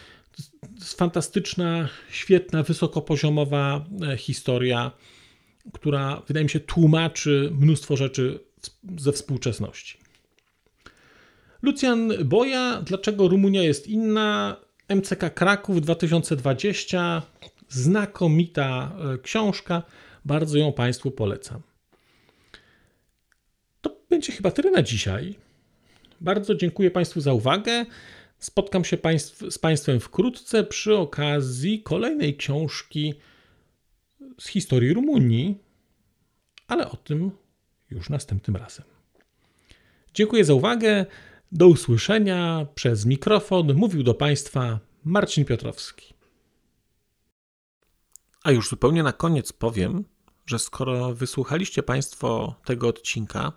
to 0.61 0.67
jest 0.79 0.97
fantastyczna, 0.97 1.89
świetna, 2.11 2.63
wysokopoziomowa 2.63 3.85
e, 4.11 4.17
historia, 4.17 4.91
która 5.73 6.21
wydaje 6.27 6.43
mi 6.43 6.49
się 6.49 6.59
tłumaczy 6.59 7.51
mnóstwo 7.59 7.97
rzeczy 7.97 8.39
ze 8.97 9.11
współczesności. 9.11 10.04
Lucjan 11.65 12.11
Boja, 12.25 12.81
dlaczego 12.81 13.27
Rumunia 13.27 13.63
jest 13.63 13.87
inna? 13.87 14.57
MCK 14.89 15.33
Kraków 15.33 15.81
2020. 15.81 17.21
Znakomita 17.69 18.91
e, 19.13 19.17
książka. 19.17 19.83
Bardzo 20.25 20.57
ją 20.57 20.73
Państwu 20.73 21.11
polecam. 21.11 21.61
To 23.81 23.97
będzie 24.09 24.31
chyba 24.31 24.51
tyle 24.51 24.71
na 24.71 24.83
dzisiaj. 24.83 25.35
Bardzo 26.21 26.55
dziękuję 26.55 26.91
Państwu 26.91 27.21
za 27.21 27.33
uwagę. 27.33 27.85
Spotkam 28.39 28.85
się 28.85 28.97
państw, 28.97 29.43
z 29.49 29.57
Państwem 29.57 29.99
wkrótce 29.99 30.63
przy 30.63 30.95
okazji 30.95 31.83
kolejnej 31.83 32.37
książki 32.37 33.13
z 34.39 34.47
historii 34.47 34.93
Rumunii, 34.93 35.57
ale 36.67 36.91
o 36.91 36.95
tym 36.95 37.31
już 37.91 38.09
następnym 38.09 38.55
razem. 38.55 38.85
Dziękuję 40.13 40.45
za 40.45 40.53
uwagę. 40.53 41.05
Do 41.51 41.67
usłyszenia 41.67 42.65
przez 42.75 43.05
mikrofon 43.05 43.73
mówił 43.73 44.03
do 44.03 44.13
Państwa 44.13 44.79
Marcin 45.03 45.45
Piotrowski. 45.45 46.13
A 48.43 48.51
już 48.51 48.69
zupełnie 48.69 49.03
na 49.03 49.13
koniec 49.13 49.53
powiem, 49.53 50.05
że 50.45 50.59
skoro 50.59 51.13
wysłuchaliście 51.13 51.83
Państwo 51.83 52.55
tego 52.65 52.87
odcinka, 52.87 53.51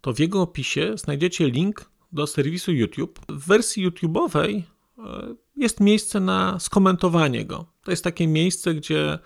to 0.00 0.12
w 0.12 0.18
jego 0.18 0.42
opisie 0.42 0.92
znajdziecie 0.96 1.50
link 1.50 1.90
do 2.12 2.26
serwisu 2.26 2.72
YouTube. 2.72 3.20
W 3.28 3.46
wersji 3.46 3.88
YouTube'owej 3.88 4.62
e, 4.98 5.34
jest 5.56 5.80
miejsce 5.80 6.20
na 6.20 6.58
skomentowanie 6.58 7.44
go. 7.44 7.66
To 7.84 7.90
jest 7.90 8.04
takie 8.04 8.26
miejsce, 8.26 8.74
gdzie 8.74 9.18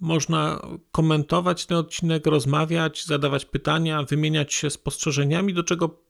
można 0.00 0.60
komentować 0.92 1.66
ten 1.66 1.76
odcinek, 1.76 2.26
rozmawiać, 2.26 3.06
zadawać 3.06 3.44
pytania, 3.44 4.02
wymieniać 4.02 4.54
się 4.54 4.70
spostrzeżeniami, 4.70 5.54
do 5.54 5.62
czego 5.62 6.09